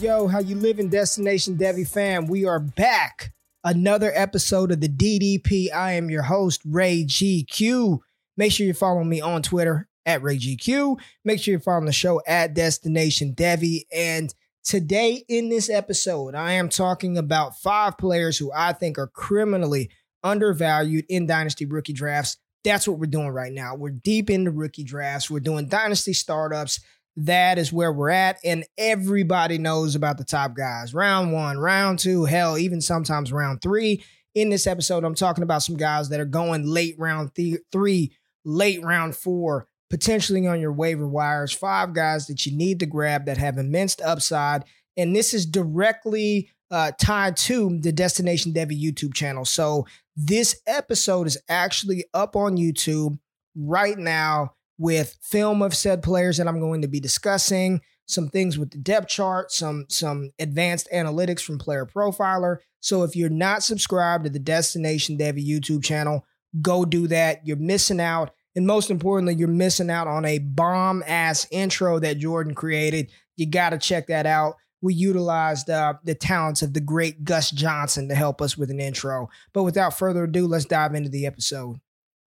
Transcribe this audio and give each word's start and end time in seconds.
Yo, 0.00 0.26
how 0.26 0.38
you 0.38 0.56
living, 0.56 0.88
Destination 0.88 1.58
Devy 1.58 1.86
fam? 1.86 2.26
We 2.26 2.46
are 2.46 2.58
back. 2.58 3.34
Another 3.62 4.10
episode 4.14 4.72
of 4.72 4.80
the 4.80 4.88
DDP. 4.88 5.70
I 5.70 5.92
am 5.92 6.08
your 6.08 6.22
host, 6.22 6.62
Ray 6.64 7.04
GQ. 7.04 7.98
Make 8.38 8.52
sure 8.52 8.66
you 8.66 8.72
follow 8.72 9.04
me 9.04 9.20
on 9.20 9.42
Twitter 9.42 9.88
at 10.06 10.22
Ray 10.22 10.38
GQ. 10.38 10.98
Make 11.26 11.40
sure 11.42 11.52
you 11.52 11.58
follow 11.58 11.84
the 11.84 11.92
show 11.92 12.22
at 12.26 12.54
Destination 12.54 13.34
Devy. 13.34 13.82
And 13.92 14.34
today 14.64 15.24
in 15.28 15.50
this 15.50 15.68
episode, 15.68 16.34
I 16.34 16.52
am 16.52 16.70
talking 16.70 17.18
about 17.18 17.58
five 17.58 17.98
players 17.98 18.38
who 18.38 18.50
I 18.56 18.72
think 18.72 18.98
are 18.98 19.08
criminally 19.08 19.90
undervalued 20.24 21.04
in 21.10 21.26
Dynasty 21.26 21.66
rookie 21.66 21.92
drafts. 21.92 22.38
That's 22.64 22.88
what 22.88 22.98
we're 22.98 23.06
doing 23.06 23.28
right 23.28 23.52
now. 23.52 23.74
We're 23.74 23.90
deep 23.90 24.30
into 24.30 24.52
rookie 24.52 24.84
drafts. 24.84 25.30
We're 25.30 25.40
doing 25.40 25.68
Dynasty 25.68 26.14
startups 26.14 26.80
that 27.16 27.58
is 27.58 27.72
where 27.72 27.92
we're 27.92 28.10
at. 28.10 28.38
And 28.44 28.64
everybody 28.78 29.58
knows 29.58 29.94
about 29.94 30.18
the 30.18 30.24
top 30.24 30.54
guys. 30.54 30.94
Round 30.94 31.32
one, 31.32 31.58
round 31.58 31.98
two, 31.98 32.24
hell, 32.24 32.56
even 32.58 32.80
sometimes 32.80 33.32
round 33.32 33.60
three. 33.60 34.04
In 34.34 34.48
this 34.48 34.66
episode, 34.66 35.04
I'm 35.04 35.14
talking 35.14 35.44
about 35.44 35.62
some 35.62 35.76
guys 35.76 36.08
that 36.08 36.20
are 36.20 36.24
going 36.24 36.66
late 36.66 36.94
round 36.98 37.34
th- 37.34 37.60
three, 37.70 38.12
late 38.44 38.82
round 38.82 39.14
four, 39.14 39.66
potentially 39.90 40.46
on 40.46 40.60
your 40.60 40.72
waiver 40.72 41.06
wires. 41.06 41.52
Five 41.52 41.92
guys 41.92 42.26
that 42.28 42.46
you 42.46 42.56
need 42.56 42.80
to 42.80 42.86
grab 42.86 43.26
that 43.26 43.36
have 43.36 43.58
immense 43.58 44.00
upside. 44.00 44.64
And 44.96 45.14
this 45.14 45.34
is 45.34 45.44
directly 45.44 46.50
uh, 46.70 46.92
tied 46.98 47.36
to 47.36 47.78
the 47.80 47.92
Destination 47.92 48.54
Devy 48.54 48.82
YouTube 48.82 49.12
channel. 49.12 49.44
So 49.44 49.86
this 50.16 50.60
episode 50.66 51.26
is 51.26 51.36
actually 51.48 52.06
up 52.14 52.34
on 52.34 52.56
YouTube 52.56 53.18
right 53.54 53.98
now 53.98 54.54
with 54.78 55.16
film 55.22 55.62
of 55.62 55.74
said 55.74 56.02
players 56.02 56.38
that 56.38 56.48
I'm 56.48 56.60
going 56.60 56.82
to 56.82 56.88
be 56.88 57.00
discussing, 57.00 57.80
some 58.06 58.28
things 58.28 58.58
with 58.58 58.70
the 58.70 58.78
depth 58.78 59.08
chart, 59.08 59.52
some 59.52 59.86
some 59.88 60.30
advanced 60.38 60.88
analytics 60.92 61.40
from 61.40 61.58
Player 61.58 61.86
Profiler. 61.86 62.58
So 62.80 63.04
if 63.04 63.14
you're 63.14 63.30
not 63.30 63.62
subscribed 63.62 64.24
to 64.24 64.30
the 64.30 64.38
Destination 64.38 65.16
Devy 65.16 65.46
YouTube 65.46 65.84
channel, 65.84 66.24
go 66.60 66.84
do 66.84 67.06
that. 67.08 67.46
You're 67.46 67.56
missing 67.56 68.00
out. 68.00 68.32
And 68.54 68.66
most 68.66 68.90
importantly, 68.90 69.34
you're 69.34 69.48
missing 69.48 69.88
out 69.88 70.08
on 70.08 70.24
a 70.24 70.38
bomb 70.38 71.02
ass 71.06 71.46
intro 71.50 71.98
that 72.00 72.18
Jordan 72.18 72.54
created. 72.54 73.10
You 73.36 73.46
got 73.46 73.70
to 73.70 73.78
check 73.78 74.08
that 74.08 74.26
out. 74.26 74.56
We 74.82 74.94
utilized 74.94 75.70
uh, 75.70 75.94
the 76.04 76.14
talents 76.14 76.60
of 76.60 76.74
the 76.74 76.80
great 76.80 77.24
Gus 77.24 77.50
Johnson 77.50 78.08
to 78.08 78.14
help 78.14 78.42
us 78.42 78.58
with 78.58 78.70
an 78.70 78.80
intro. 78.80 79.30
But 79.52 79.62
without 79.62 79.96
further 79.96 80.24
ado, 80.24 80.46
let's 80.46 80.64
dive 80.64 80.94
into 80.94 81.08
the 81.08 81.24
episode. 81.24 81.80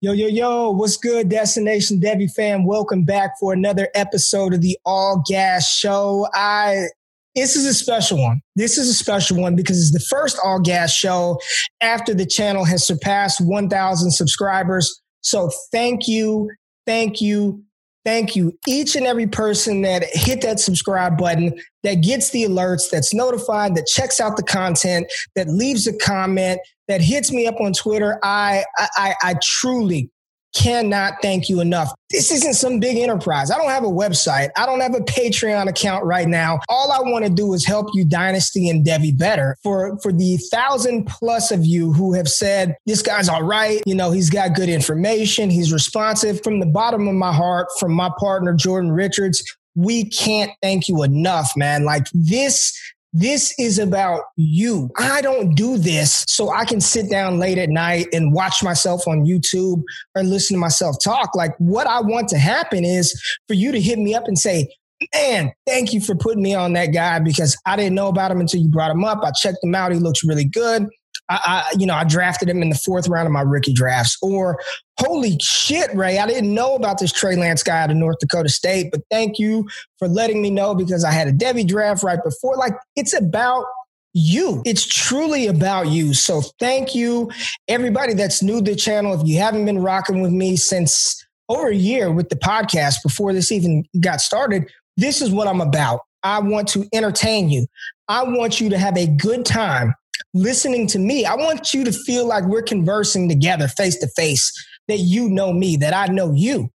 Yo, 0.05 0.11
yo, 0.11 0.27
yo, 0.27 0.69
what's 0.69 0.97
good, 0.97 1.29
Destination 1.29 1.99
Devy 1.99 2.31
fam? 2.31 2.63
Welcome 2.63 3.05
back 3.05 3.39
for 3.39 3.53
another 3.53 3.89
episode 3.95 4.53
of 4.53 4.61
the 4.61 4.77
All 4.85 5.23
Gas 5.27 5.67
Show. 5.67 6.27
I 6.31 6.89
this 7.33 7.55
is 7.55 7.65
a 7.65 7.73
special 7.73 8.21
one. 8.21 8.39
This 8.55 8.77
is 8.77 8.87
a 8.87 8.93
special 8.93 9.41
one 9.41 9.55
because 9.55 9.79
it's 9.79 9.93
the 9.93 10.15
first 10.15 10.37
All 10.43 10.59
Gas 10.59 10.93
show 10.93 11.39
after 11.81 12.13
the 12.13 12.27
channel 12.27 12.65
has 12.65 12.85
surpassed 12.85 13.41
1,000 13.41 14.11
subscribers. 14.11 15.01
So 15.21 15.49
thank 15.71 16.07
you, 16.07 16.51
thank 16.85 17.19
you, 17.19 17.63
thank 18.05 18.35
you, 18.35 18.57
each 18.67 18.95
and 18.95 19.05
every 19.05 19.27
person 19.27 19.81
that 19.81 20.03
hit 20.11 20.41
that 20.41 20.59
subscribe 20.59 21.17
button, 21.17 21.59
that 21.83 21.95
gets 21.95 22.29
the 22.29 22.43
alerts, 22.43 22.89
that's 22.89 23.13
notified, 23.13 23.75
that 23.75 23.87
checks 23.87 24.21
out 24.21 24.37
the 24.37 24.43
content, 24.43 25.11
that 25.35 25.49
leaves 25.49 25.87
a 25.87 25.97
comment, 25.97 26.59
that 26.87 27.01
hits 27.01 27.31
me 27.31 27.47
up 27.47 27.59
on 27.59 27.73
Twitter. 27.73 28.19
I, 28.23 28.63
I, 28.77 29.15
I 29.21 29.35
truly 29.41 30.09
cannot 30.55 31.15
thank 31.21 31.49
you 31.49 31.59
enough. 31.59 31.91
This 32.09 32.31
isn't 32.31 32.53
some 32.53 32.79
big 32.79 32.97
enterprise. 32.97 33.51
I 33.51 33.57
don't 33.57 33.69
have 33.69 33.83
a 33.83 33.87
website. 33.87 34.49
I 34.55 34.65
don't 34.65 34.79
have 34.79 34.95
a 34.95 34.99
Patreon 34.99 35.67
account 35.67 36.05
right 36.05 36.27
now. 36.27 36.59
All 36.69 36.91
I 36.91 36.99
want 37.01 37.25
to 37.25 37.31
do 37.31 37.53
is 37.53 37.65
help 37.65 37.87
you 37.93 38.05
Dynasty 38.05 38.69
and 38.69 38.85
Devy 38.85 39.17
better. 39.17 39.57
For 39.63 39.97
for 40.01 40.11
the 40.11 40.37
thousand 40.37 41.05
plus 41.05 41.51
of 41.51 41.65
you 41.65 41.93
who 41.93 42.13
have 42.13 42.27
said 42.27 42.75
this 42.85 43.01
guy's 43.01 43.27
all 43.27 43.43
right, 43.43 43.81
you 43.85 43.95
know, 43.95 44.11
he's 44.11 44.29
got 44.29 44.55
good 44.55 44.69
information, 44.69 45.49
he's 45.49 45.73
responsive 45.73 46.41
from 46.43 46.59
the 46.59 46.65
bottom 46.65 47.07
of 47.07 47.15
my 47.15 47.33
heart 47.33 47.67
from 47.79 47.93
my 47.93 48.09
partner 48.17 48.53
Jordan 48.53 48.91
Richards. 48.91 49.43
We 49.75 50.05
can't 50.09 50.51
thank 50.61 50.87
you 50.87 51.03
enough, 51.03 51.51
man. 51.57 51.83
Like 51.83 52.07
this 52.13 52.79
this 53.17 53.57
is 53.57 53.79
about 53.79 54.23
you. 54.35 54.89
I 54.97 55.21
don't 55.21 55.55
do 55.55 55.77
this 55.77 56.25
so 56.27 56.49
I 56.49 56.65
can 56.65 56.81
sit 56.81 57.09
down 57.09 57.39
late 57.39 57.57
at 57.57 57.69
night 57.69 58.07
and 58.11 58.33
watch 58.33 58.61
myself 58.61 59.07
on 59.07 59.25
YouTube 59.25 59.81
or 60.15 60.23
listen 60.23 60.55
to 60.55 60.59
myself 60.59 60.97
talk. 61.01 61.33
Like, 61.33 61.55
what 61.57 61.87
I 61.87 62.01
want 62.01 62.27
to 62.29 62.37
happen 62.37 62.83
is 62.83 63.17
for 63.47 63.53
you 63.53 63.71
to 63.71 63.79
hit 63.79 63.99
me 63.99 64.13
up 64.13 64.25
and 64.27 64.37
say, 64.37 64.67
Man, 65.13 65.53
thank 65.65 65.93
you 65.93 66.01
for 66.01 66.15
putting 66.15 66.43
me 66.43 66.55
on 66.55 66.73
that 66.73 66.87
guy 66.87 67.19
because 67.19 67.57
I 67.65 67.77
didn't 67.77 67.95
know 67.95 68.07
about 68.09 68.31
him 68.31 68.41
until 68.41 68.61
you 68.61 68.69
brought 68.69 68.91
him 68.91 69.05
up. 69.05 69.23
I 69.23 69.31
checked 69.31 69.63
him 69.63 69.75
out. 69.75 69.93
He 69.93 69.97
looks 69.97 70.23
really 70.23 70.45
good. 70.45 70.87
I, 71.29 71.39
I, 71.71 71.75
you 71.77 71.85
know, 71.85 71.95
I 71.95 72.03
drafted 72.03 72.49
him 72.49 72.61
in 72.61 72.69
the 72.69 72.75
fourth 72.75 73.07
round 73.07 73.25
of 73.25 73.31
my 73.31 73.41
rookie 73.41 73.73
drafts. 73.73 74.17
Or, 74.21 74.59
holy 74.99 75.37
shit, 75.39 75.93
Ray, 75.95 76.19
I 76.19 76.27
didn't 76.27 76.53
know 76.53 76.75
about 76.75 76.99
this 76.99 77.11
Trey 77.11 77.35
Lance 77.35 77.63
guy 77.63 77.81
out 77.81 77.91
of 77.91 77.97
North 77.97 78.19
Dakota 78.19 78.49
State, 78.49 78.91
but 78.91 79.01
thank 79.09 79.39
you 79.39 79.67
for 79.97 80.07
letting 80.07 80.41
me 80.41 80.49
know 80.51 80.75
because 80.75 81.03
I 81.03 81.11
had 81.11 81.27
a 81.27 81.33
Devy 81.33 81.67
draft 81.67 82.03
right 82.03 82.23
before. 82.23 82.55
Like, 82.57 82.73
it's 82.95 83.13
about 83.13 83.65
you. 84.13 84.61
It's 84.65 84.87
truly 84.87 85.47
about 85.47 85.87
you. 85.87 86.13
So 86.13 86.41
thank 86.59 86.95
you, 86.95 87.31
everybody 87.67 88.13
that's 88.13 88.41
new 88.41 88.63
to 88.63 88.71
the 88.71 88.75
channel. 88.75 89.19
If 89.19 89.27
you 89.27 89.39
haven't 89.39 89.65
been 89.65 89.81
rocking 89.81 90.21
with 90.21 90.31
me 90.31 90.55
since 90.55 91.25
over 91.49 91.67
a 91.67 91.75
year 91.75 92.11
with 92.11 92.29
the 92.29 92.37
podcast 92.37 93.03
before 93.03 93.33
this 93.33 93.51
even 93.51 93.83
got 93.99 94.21
started, 94.21 94.71
this 94.97 95.21
is 95.21 95.31
what 95.31 95.47
I'm 95.47 95.61
about. 95.61 95.99
I 96.23 96.39
want 96.39 96.67
to 96.69 96.87
entertain 96.93 97.49
you. 97.49 97.67
I 98.07 98.23
want 98.23 98.61
you 98.61 98.69
to 98.69 98.77
have 98.77 98.97
a 98.97 99.05
good 99.05 99.45
time 99.45 99.93
listening 100.33 100.87
to 100.87 100.99
me. 100.99 101.25
I 101.25 101.35
want 101.35 101.73
you 101.73 101.83
to 101.83 101.91
feel 101.91 102.27
like 102.27 102.43
we're 102.45 102.61
conversing 102.61 103.29
together 103.29 103.67
face 103.67 103.97
to 103.99 104.07
face, 104.15 104.51
that 104.87 104.99
you 104.99 105.29
know 105.29 105.53
me, 105.53 105.77
that 105.77 105.93
I 105.93 106.11
know 106.11 106.31
you. 106.33 106.69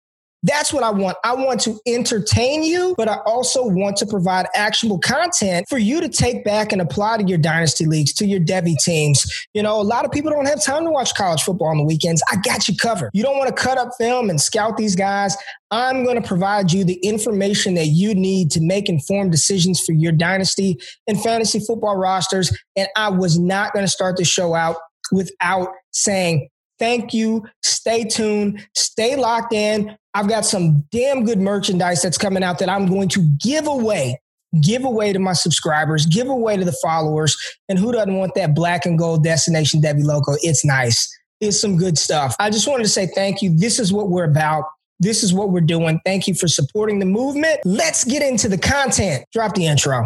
That's 0.44 0.72
what 0.72 0.84
I 0.84 0.90
want. 0.90 1.16
I 1.24 1.34
want 1.34 1.60
to 1.62 1.80
entertain 1.86 2.62
you, 2.62 2.94
but 2.96 3.08
I 3.08 3.16
also 3.26 3.66
want 3.66 3.96
to 3.96 4.06
provide 4.06 4.46
actionable 4.54 5.00
content 5.00 5.66
for 5.68 5.78
you 5.78 6.00
to 6.00 6.08
take 6.08 6.44
back 6.44 6.70
and 6.70 6.80
apply 6.80 7.18
to 7.18 7.24
your 7.24 7.38
dynasty 7.38 7.86
leagues, 7.86 8.12
to 8.14 8.26
your 8.26 8.38
Devy 8.38 8.76
teams. 8.78 9.26
You 9.52 9.64
know, 9.64 9.80
a 9.80 9.82
lot 9.82 10.04
of 10.04 10.12
people 10.12 10.30
don't 10.30 10.46
have 10.46 10.62
time 10.62 10.84
to 10.84 10.90
watch 10.90 11.14
college 11.14 11.42
football 11.42 11.68
on 11.68 11.78
the 11.78 11.84
weekends. 11.84 12.22
I 12.30 12.36
got 12.36 12.68
you 12.68 12.76
covered. 12.76 13.10
You 13.12 13.24
don't 13.24 13.36
want 13.36 13.54
to 13.54 13.62
cut 13.62 13.78
up 13.78 13.90
film 13.98 14.30
and 14.30 14.40
scout 14.40 14.76
these 14.76 14.94
guys. 14.94 15.36
I'm 15.72 16.04
going 16.04 16.20
to 16.20 16.26
provide 16.26 16.72
you 16.72 16.84
the 16.84 16.98
information 17.02 17.74
that 17.74 17.88
you 17.88 18.14
need 18.14 18.50
to 18.52 18.60
make 18.60 18.88
informed 18.88 19.32
decisions 19.32 19.80
for 19.80 19.92
your 19.92 20.12
dynasty 20.12 20.78
and 21.08 21.20
fantasy 21.20 21.58
football 21.58 21.96
rosters. 21.96 22.56
And 22.76 22.88
I 22.96 23.10
was 23.10 23.38
not 23.38 23.72
going 23.72 23.84
to 23.84 23.90
start 23.90 24.16
the 24.16 24.24
show 24.24 24.54
out 24.54 24.76
without 25.10 25.70
saying 25.90 26.48
Thank 26.78 27.12
you. 27.12 27.44
Stay 27.62 28.04
tuned. 28.04 28.66
Stay 28.74 29.16
locked 29.16 29.52
in. 29.52 29.96
I've 30.18 30.28
got 30.28 30.44
some 30.44 30.84
damn 30.90 31.24
good 31.24 31.38
merchandise 31.38 32.02
that's 32.02 32.18
coming 32.18 32.42
out 32.42 32.58
that 32.58 32.68
I'm 32.68 32.86
going 32.86 33.08
to 33.10 33.22
give 33.40 33.68
away. 33.68 34.20
Give 34.60 34.84
away 34.84 35.12
to 35.12 35.20
my 35.20 35.32
subscribers, 35.32 36.06
give 36.06 36.26
away 36.26 36.56
to 36.56 36.64
the 36.64 36.76
followers. 36.82 37.36
And 37.68 37.78
who 37.78 37.92
doesn't 37.92 38.16
want 38.16 38.34
that 38.34 38.52
black 38.52 38.84
and 38.84 38.98
gold 38.98 39.22
Destination 39.22 39.80
Devy 39.80 40.02
logo? 40.02 40.32
It's 40.42 40.64
nice. 40.64 41.08
It's 41.40 41.60
some 41.60 41.76
good 41.76 41.98
stuff. 41.98 42.34
I 42.40 42.50
just 42.50 42.66
wanted 42.66 42.82
to 42.82 42.88
say 42.88 43.06
thank 43.14 43.42
you. 43.42 43.56
This 43.56 43.78
is 43.78 43.92
what 43.92 44.08
we're 44.08 44.24
about. 44.24 44.64
This 44.98 45.22
is 45.22 45.32
what 45.32 45.50
we're 45.50 45.60
doing. 45.60 46.00
Thank 46.04 46.26
you 46.26 46.34
for 46.34 46.48
supporting 46.48 46.98
the 46.98 47.06
movement. 47.06 47.60
Let's 47.64 48.02
get 48.02 48.20
into 48.20 48.48
the 48.48 48.58
content. 48.58 49.24
Drop 49.32 49.54
the 49.54 49.66
intro. 49.66 50.04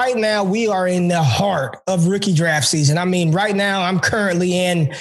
Right 0.00 0.16
now 0.16 0.42
we 0.42 0.66
are 0.66 0.88
in 0.88 1.08
the 1.08 1.22
heart 1.22 1.76
of 1.86 2.06
rookie 2.06 2.32
draft 2.32 2.66
season. 2.66 2.96
I 2.96 3.04
mean, 3.04 3.32
right 3.32 3.54
now 3.54 3.82
I'm 3.82 4.00
currently 4.00 4.56
in 4.56 4.94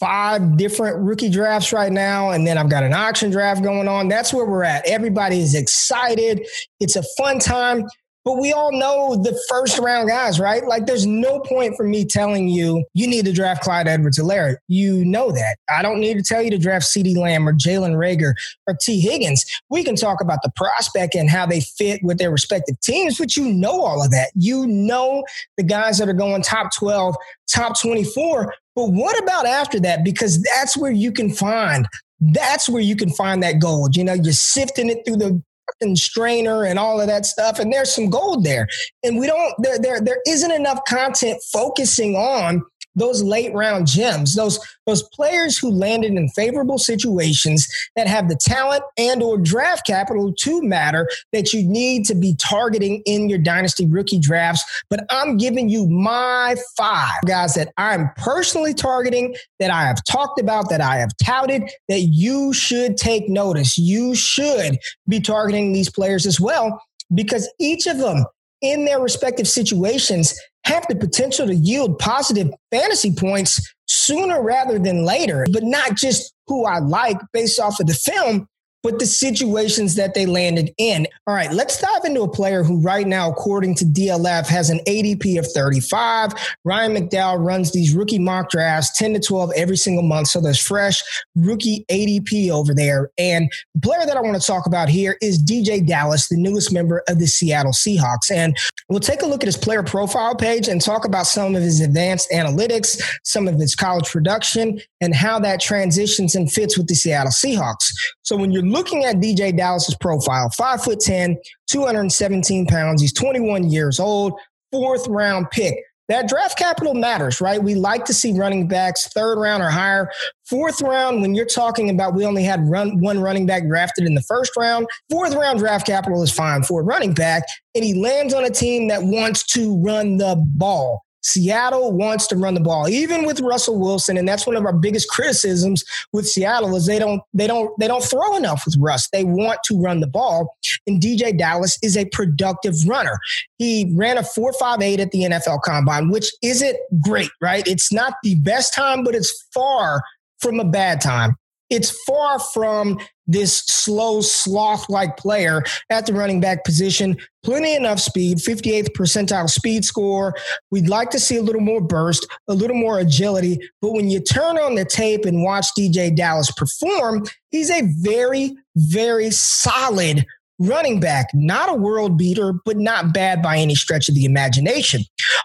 five 0.00 0.56
different 0.56 0.96
rookie 1.04 1.28
drafts 1.28 1.70
right 1.70 1.92
now, 1.92 2.30
and 2.30 2.46
then 2.46 2.56
I've 2.56 2.70
got 2.70 2.82
an 2.82 2.94
auction 2.94 3.30
draft 3.30 3.62
going 3.62 3.88
on. 3.88 4.08
That's 4.08 4.32
where 4.32 4.46
we're 4.46 4.62
at. 4.62 4.86
Everybody 4.86 5.40
is 5.40 5.54
excited. 5.54 6.46
It's 6.80 6.96
a 6.96 7.02
fun 7.18 7.40
time. 7.40 7.84
But 8.28 8.42
we 8.42 8.52
all 8.52 8.72
know 8.72 9.16
the 9.16 9.40
first 9.48 9.78
round 9.78 10.10
guys, 10.10 10.38
right? 10.38 10.62
Like 10.66 10.84
there's 10.84 11.06
no 11.06 11.40
point 11.40 11.76
for 11.78 11.84
me 11.84 12.04
telling 12.04 12.50
you 12.50 12.84
you 12.92 13.06
need 13.06 13.24
to 13.24 13.32
draft 13.32 13.62
Clyde 13.62 13.88
Edwards-Helaire. 13.88 14.56
You 14.68 15.02
know 15.02 15.32
that. 15.32 15.56
I 15.70 15.80
don't 15.80 15.98
need 15.98 16.18
to 16.18 16.22
tell 16.22 16.42
you 16.42 16.50
to 16.50 16.58
draft 16.58 16.84
CeeDee 16.84 17.16
Lamb 17.16 17.48
or 17.48 17.54
Jalen 17.54 17.94
Reagor 17.94 18.34
or 18.66 18.76
Tee 18.82 19.00
Higgins. 19.00 19.46
We 19.70 19.82
can 19.82 19.96
talk 19.96 20.20
about 20.20 20.40
the 20.42 20.52
prospect 20.56 21.14
and 21.14 21.30
how 21.30 21.46
they 21.46 21.62
fit 21.62 22.02
with 22.02 22.18
their 22.18 22.30
respective 22.30 22.78
teams, 22.80 23.16
but 23.16 23.34
you 23.34 23.50
know 23.50 23.80
all 23.82 24.04
of 24.04 24.10
that. 24.10 24.30
You 24.34 24.66
know 24.66 25.24
the 25.56 25.62
guys 25.62 25.96
that 25.96 26.10
are 26.10 26.12
going 26.12 26.42
top 26.42 26.68
12, 26.76 27.16
top 27.50 27.80
24. 27.80 28.52
But 28.76 28.90
what 28.90 29.18
about 29.22 29.46
after 29.46 29.80
that? 29.80 30.04
Because 30.04 30.42
that's 30.42 30.76
where 30.76 30.92
you 30.92 31.12
can 31.12 31.30
find 31.30 31.88
that's 32.20 32.68
where 32.68 32.82
you 32.82 32.96
can 32.96 33.10
find 33.10 33.42
that 33.42 33.60
gold. 33.60 33.96
You 33.96 34.04
know, 34.04 34.14
you're 34.14 34.32
sifting 34.32 34.90
it 34.90 35.04
through 35.06 35.18
the 35.18 35.42
and 35.80 35.98
strainer 35.98 36.64
and 36.64 36.78
all 36.78 37.00
of 37.00 37.06
that 37.06 37.26
stuff. 37.26 37.58
And 37.58 37.72
there's 37.72 37.94
some 37.94 38.10
gold 38.10 38.44
there. 38.44 38.66
And 39.02 39.18
we 39.18 39.26
don't, 39.26 39.54
there, 39.58 39.78
there, 39.78 40.00
there 40.00 40.20
isn't 40.26 40.52
enough 40.52 40.80
content 40.88 41.40
focusing 41.52 42.14
on 42.16 42.62
those 42.94 43.22
late 43.22 43.52
round 43.54 43.86
gems, 43.86 44.34
those 44.34 44.58
those 44.86 45.02
players 45.14 45.58
who 45.58 45.70
landed 45.70 46.12
in 46.12 46.28
favorable 46.30 46.78
situations 46.78 47.66
that 47.94 48.06
have 48.06 48.28
the 48.28 48.38
talent 48.40 48.82
and 48.96 49.22
or 49.22 49.38
draft 49.38 49.86
capital 49.86 50.32
to 50.40 50.62
matter 50.62 51.08
that 51.32 51.52
you 51.52 51.62
need 51.62 52.04
to 52.06 52.14
be 52.14 52.34
targeting 52.36 53.02
in 53.04 53.28
your 53.28 53.38
dynasty 53.38 53.86
rookie 53.86 54.18
drafts. 54.18 54.64
But 54.88 55.04
I'm 55.10 55.36
giving 55.36 55.68
you 55.68 55.86
my 55.88 56.56
five 56.76 57.20
guys 57.26 57.54
that 57.54 57.72
I'm 57.76 58.10
personally 58.16 58.74
targeting, 58.74 59.34
that 59.60 59.70
I 59.70 59.82
have 59.82 60.02
talked 60.10 60.40
about, 60.40 60.70
that 60.70 60.80
I 60.80 60.96
have 60.96 61.10
touted, 61.22 61.70
that 61.88 62.00
you 62.00 62.52
should 62.52 62.96
take 62.96 63.28
notice. 63.28 63.76
You 63.76 64.14
should 64.14 64.78
be 65.06 65.20
targeting 65.20 65.72
these 65.72 65.90
players 65.90 66.26
as 66.26 66.40
well 66.40 66.80
because 67.14 67.50
each 67.58 67.86
of 67.86 67.98
them 67.98 68.24
in 68.60 68.84
their 68.84 69.00
respective 69.00 69.46
situations 69.46 70.38
have 70.68 70.86
the 70.88 70.96
potential 70.96 71.46
to 71.46 71.54
yield 71.54 71.98
positive 71.98 72.50
fantasy 72.70 73.14
points 73.14 73.74
sooner 73.86 74.42
rather 74.42 74.78
than 74.78 75.04
later, 75.04 75.46
but 75.52 75.62
not 75.64 75.96
just 75.96 76.32
who 76.46 76.66
I 76.66 76.78
like 76.78 77.18
based 77.32 77.58
off 77.58 77.80
of 77.80 77.86
the 77.86 77.94
film, 77.94 78.46
but 78.88 78.98
the 78.98 79.04
situations 79.04 79.96
that 79.96 80.14
they 80.14 80.24
landed 80.24 80.72
in. 80.78 81.06
All 81.26 81.34
right, 81.34 81.52
let's 81.52 81.78
dive 81.78 82.06
into 82.06 82.22
a 82.22 82.28
player 82.28 82.62
who, 82.62 82.80
right 82.80 83.06
now, 83.06 83.30
according 83.30 83.74
to 83.74 83.84
DLF, 83.84 84.46
has 84.46 84.70
an 84.70 84.80
ADP 84.86 85.38
of 85.38 85.46
35. 85.52 86.32
Ryan 86.64 86.96
McDowell 86.96 87.44
runs 87.44 87.70
these 87.70 87.94
rookie 87.94 88.18
mock 88.18 88.48
drafts 88.48 88.96
10 88.96 89.12
to 89.12 89.20
12 89.20 89.50
every 89.56 89.76
single 89.76 90.02
month. 90.02 90.28
So 90.28 90.40
there's 90.40 90.58
fresh 90.58 91.02
rookie 91.34 91.84
ADP 91.90 92.48
over 92.50 92.72
there. 92.72 93.10
And 93.18 93.52
the 93.74 93.80
player 93.82 94.06
that 94.06 94.16
I 94.16 94.22
want 94.22 94.40
to 94.40 94.46
talk 94.46 94.64
about 94.64 94.88
here 94.88 95.18
is 95.20 95.42
DeeJay 95.42 95.86
Dallas, 95.86 96.28
the 96.28 96.38
newest 96.38 96.72
member 96.72 97.02
of 97.08 97.18
the 97.18 97.26
Seattle 97.26 97.72
Seahawks. 97.72 98.30
And 98.32 98.56
we'll 98.88 99.00
take 99.00 99.20
a 99.20 99.26
look 99.26 99.42
at 99.42 99.48
his 99.48 99.58
player 99.58 99.82
profile 99.82 100.34
page 100.34 100.66
and 100.66 100.80
talk 100.80 101.04
about 101.04 101.26
some 101.26 101.54
of 101.54 101.60
his 101.60 101.82
advanced 101.82 102.30
analytics, 102.30 103.02
some 103.22 103.48
of 103.48 103.56
his 103.56 103.74
college 103.74 104.08
production, 104.08 104.80
and 105.02 105.14
how 105.14 105.38
that 105.40 105.60
transitions 105.60 106.34
and 106.34 106.50
fits 106.50 106.78
with 106.78 106.86
the 106.86 106.94
Seattle 106.94 107.32
Seahawks. 107.32 107.92
So 108.22 108.34
when 108.34 108.50
you're 108.50 108.62
looking 108.78 109.04
at 109.04 109.16
DeeJay 109.16 109.56
Dallas's 109.56 109.96
profile, 109.96 110.48
five 110.50 110.82
foot 110.82 111.00
10, 111.00 111.36
217 111.66 112.66
pounds. 112.66 113.02
He's 113.02 113.12
21 113.12 113.70
years 113.70 113.98
old, 113.98 114.38
fourth 114.70 115.06
round 115.08 115.50
pick. 115.50 115.74
That 116.08 116.26
draft 116.26 116.56
capital 116.56 116.94
matters, 116.94 117.40
right? 117.40 117.62
We 117.62 117.74
like 117.74 118.06
to 118.06 118.14
see 118.14 118.32
running 118.32 118.66
backs 118.66 119.08
third 119.08 119.38
round 119.38 119.62
or 119.62 119.68
higher. 119.68 120.10
Fourth 120.46 120.80
round, 120.80 121.20
when 121.20 121.34
you're 121.34 121.44
talking 121.44 121.90
about 121.90 122.14
we 122.14 122.24
only 122.24 122.44
had 122.44 122.60
run, 122.66 123.00
one 123.00 123.20
running 123.20 123.44
back 123.46 123.66
drafted 123.66 124.06
in 124.06 124.14
the 124.14 124.22
first 124.22 124.52
round, 124.56 124.86
fourth 125.10 125.34
round 125.34 125.58
draft 125.58 125.86
capital 125.86 126.22
is 126.22 126.32
fine 126.32 126.62
for 126.62 126.80
a 126.80 126.84
running 126.84 127.12
back. 127.12 127.42
And 127.74 127.84
he 127.84 127.92
lands 127.92 128.32
on 128.32 128.44
a 128.44 128.50
team 128.50 128.88
that 128.88 129.02
wants 129.02 129.44
to 129.54 129.76
run 129.82 130.16
the 130.16 130.42
ball. 130.54 131.02
Seattle 131.22 131.92
wants 131.92 132.26
to 132.28 132.36
run 132.36 132.54
the 132.54 132.60
ball, 132.60 132.88
even 132.88 133.26
with 133.26 133.40
Russell 133.40 133.78
Wilson, 133.78 134.16
and 134.16 134.28
that's 134.28 134.46
one 134.46 134.56
of 134.56 134.64
our 134.64 134.72
biggest 134.72 135.08
criticisms 135.08 135.84
with 136.12 136.28
Seattle 136.28 136.74
is 136.76 136.86
they 136.86 136.98
don't 136.98 137.22
they 137.34 137.46
don't 137.46 137.70
they 137.78 137.88
don't 137.88 138.04
throw 138.04 138.36
enough 138.36 138.62
with 138.64 138.76
Russ. 138.78 139.08
They 139.10 139.24
want 139.24 139.60
to 139.64 139.80
run 139.80 140.00
the 140.00 140.06
ball, 140.06 140.56
and 140.86 141.00
DeeJay 141.02 141.38
Dallas 141.38 141.78
is 141.82 141.96
a 141.96 142.06
productive 142.06 142.74
runner. 142.86 143.18
He 143.58 143.92
ran 143.96 144.18
a 144.18 144.22
four 144.22 144.52
five 144.52 144.80
eight 144.80 145.00
at 145.00 145.10
the 145.10 145.22
NFL 145.22 145.62
Combine, 145.62 146.10
which 146.10 146.30
isn't 146.42 146.76
great, 147.02 147.30
right? 147.40 147.66
It's 147.66 147.92
not 147.92 148.14
the 148.22 148.36
best 148.36 148.74
time, 148.74 149.04
but 149.04 149.14
it's 149.14 149.46
far 149.52 150.02
from 150.40 150.60
a 150.60 150.64
bad 150.64 151.00
time. 151.00 151.36
It's 151.70 151.90
far 152.04 152.38
from 152.38 152.98
this 153.26 153.58
slow 153.58 154.22
sloth 154.22 154.88
like 154.88 155.16
player 155.16 155.62
at 155.90 156.06
the 156.06 156.14
running 156.14 156.40
back 156.40 156.64
position. 156.64 157.16
Plenty 157.44 157.74
enough 157.74 158.00
speed, 158.00 158.38
58th 158.38 158.90
percentile 158.96 159.50
speed 159.50 159.84
score. 159.84 160.34
We'd 160.70 160.88
like 160.88 161.10
to 161.10 161.20
see 161.20 161.36
a 161.36 161.42
little 161.42 161.60
more 161.60 161.80
burst, 161.80 162.26
a 162.48 162.54
little 162.54 162.76
more 162.76 162.98
agility. 162.98 163.58
But 163.82 163.92
when 163.92 164.08
you 164.08 164.20
turn 164.20 164.58
on 164.58 164.74
the 164.74 164.84
tape 164.84 165.24
and 165.24 165.44
watch 165.44 165.66
DeeJay 165.78 166.16
Dallas 166.16 166.50
perform, 166.50 167.24
he's 167.50 167.70
a 167.70 167.82
very, 168.00 168.56
very 168.74 169.30
solid 169.30 170.24
running 170.58 171.00
back, 171.00 171.28
not 171.34 171.70
a 171.70 171.74
world 171.74 172.18
beater, 172.18 172.54
but 172.64 172.76
not 172.76 173.14
bad 173.14 173.42
by 173.42 173.58
any 173.58 173.74
stretch 173.74 174.08
of 174.08 174.14
the 174.14 174.24
imagination. 174.24 175.02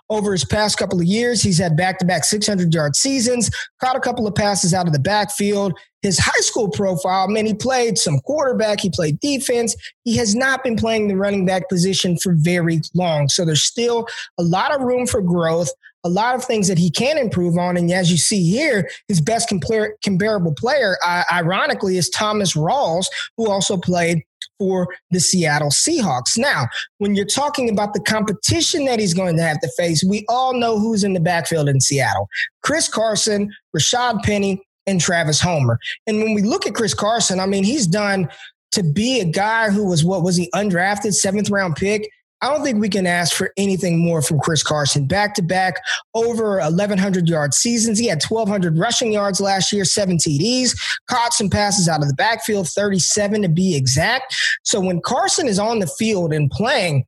Over 0.10 0.32
his 0.32 0.46
past 0.46 0.77
couple 0.77 1.00
of 1.00 1.05
years, 1.05 1.41
he's 1.41 1.58
had 1.58 1.77
back 1.77 2.00
to 2.00 2.05
back 2.05 2.24
600 2.24 2.74
yard 2.74 2.96
seasons, 2.96 3.50
caught 3.79 3.96
a 3.96 4.00
couple 4.00 4.27
of 4.27 4.36
passes 4.36 4.74
out 4.74 4.88
of 4.88 4.93
the 4.93 5.00
backfield. 5.00 5.74
His 6.01 6.20
high 6.20 6.41
school 6.41 6.70
profile, 6.70 7.29
man, 7.29 7.46
he 7.46 7.53
played 7.53 7.98
some 7.98 8.20
quarterback, 8.20 8.82
he 8.82 8.89
played 8.89 9.20
defense. 9.22 9.75
He 10.03 10.17
has 10.17 10.36
not 10.36 10.63
been 10.63 10.75
playing 10.75 11.08
the 11.08 11.15
running 11.15 11.46
back 11.46 11.70
position 11.70 12.17
for 12.17 12.36
very 12.38 12.82
long. 12.93 13.29
So 13.29 13.46
there's 13.46 13.63
still 13.63 14.08
a 14.38 14.43
lot 14.43 14.75
of 14.75 14.82
room 14.82 15.08
for 15.08 15.22
growth, 15.22 15.70
a 16.03 16.10
lot 16.10 16.36
of 16.36 16.43
things 16.43 16.67
that 16.67 16.77
he 16.77 16.89
can 16.89 17.17
improve 17.17 17.58
on. 17.58 17.77
And 17.77 17.89
as 17.91 18.12
you 18.12 18.17
see 18.17 18.43
here, 18.50 18.89
his 19.08 19.22
best 19.22 19.50
compar- 19.50 19.93
comparable 20.03 20.53
player, 20.53 20.98
uh, 21.05 21.24
ironically, 21.32 21.96
is 21.96 22.10
Thomas 22.10 22.53
Rawls, 22.53 23.05
who 23.38 23.50
also 23.50 23.77
played 23.77 24.24
for 24.57 24.88
the 25.12 25.19
Seattle 25.19 25.69
Seahawks. 25.69 26.38
Now, 26.38 26.67
when 26.98 27.15
you're 27.15 27.25
talking 27.25 27.69
about 27.69 27.93
the 27.93 28.01
competition 28.01 28.86
that 28.86 29.00
he's 29.00 29.13
going 29.13 29.38
to 29.38 29.43
have 29.43 29.60
to 29.62 29.69
face, 29.77 30.03
we 30.03 30.25
all 30.29 30.53
know 30.53 30.79
who's 30.79 31.03
in 31.03 31.13
the 31.13 31.19
backfield 31.19 31.69
in 31.69 31.81
Seattle 31.81 32.27
Chris 32.63 32.88
Carson, 32.88 33.51
Rashaad 33.75 34.24
Penny, 34.24 34.62
and 34.88 35.00
Travis 35.00 35.39
Homer. 35.39 35.79
And 36.07 36.22
when 36.22 36.33
we 36.33 36.41
look 36.41 36.67
at 36.67 36.75
Chris 36.75 36.93
Carson, 36.93 37.39
I 37.39 37.45
mean, 37.45 37.63
he's 37.63 37.88
done 37.88 38.29
to 38.72 38.83
be 38.83 39.19
a 39.19 39.25
guy 39.25 39.69
who 39.69 39.86
was 39.86 40.03
what 40.03 40.24
was 40.24 40.36
he 40.36 40.50
undrafted 40.55 41.13
seventh 41.13 41.50
round 41.50 41.75
pick 41.75 42.10
I 42.43 42.50
don't 42.50 42.62
think 42.62 42.81
we 42.81 42.89
can 42.89 43.07
ask 43.07 43.33
for 43.33 43.53
anything 43.55 44.00
more 44.00 44.21
from 44.21 44.38
Chris 44.38 44.63
Carson. 44.63 45.07
Back 45.07 45.33
to 45.35 45.41
back, 45.41 45.75
over 46.13 46.57
1,100 46.59 47.29
yard 47.29 47.53
seasons. 47.53 47.97
He 47.97 48.07
had 48.07 48.21
1,200 48.21 48.77
rushing 48.77 49.13
yards 49.13 49.39
last 49.39 49.71
year, 49.71 49.85
seven 49.85 50.17
TDs, 50.17 50.77
caught 51.09 51.31
some 51.31 51.50
passes 51.50 51.88
out 51.88 52.01
of 52.01 52.09
the 52.09 52.13
backfield, 52.15 52.67
37 52.67 53.43
to 53.43 53.47
be 53.47 53.77
exact. 53.77 54.35
So 54.63 54.81
when 54.81 55.00
Carson 55.00 55.47
is 55.47 55.57
on 55.57 55.79
the 55.79 55.88
field 55.88 56.33
and 56.33 56.51
playing, 56.51 57.05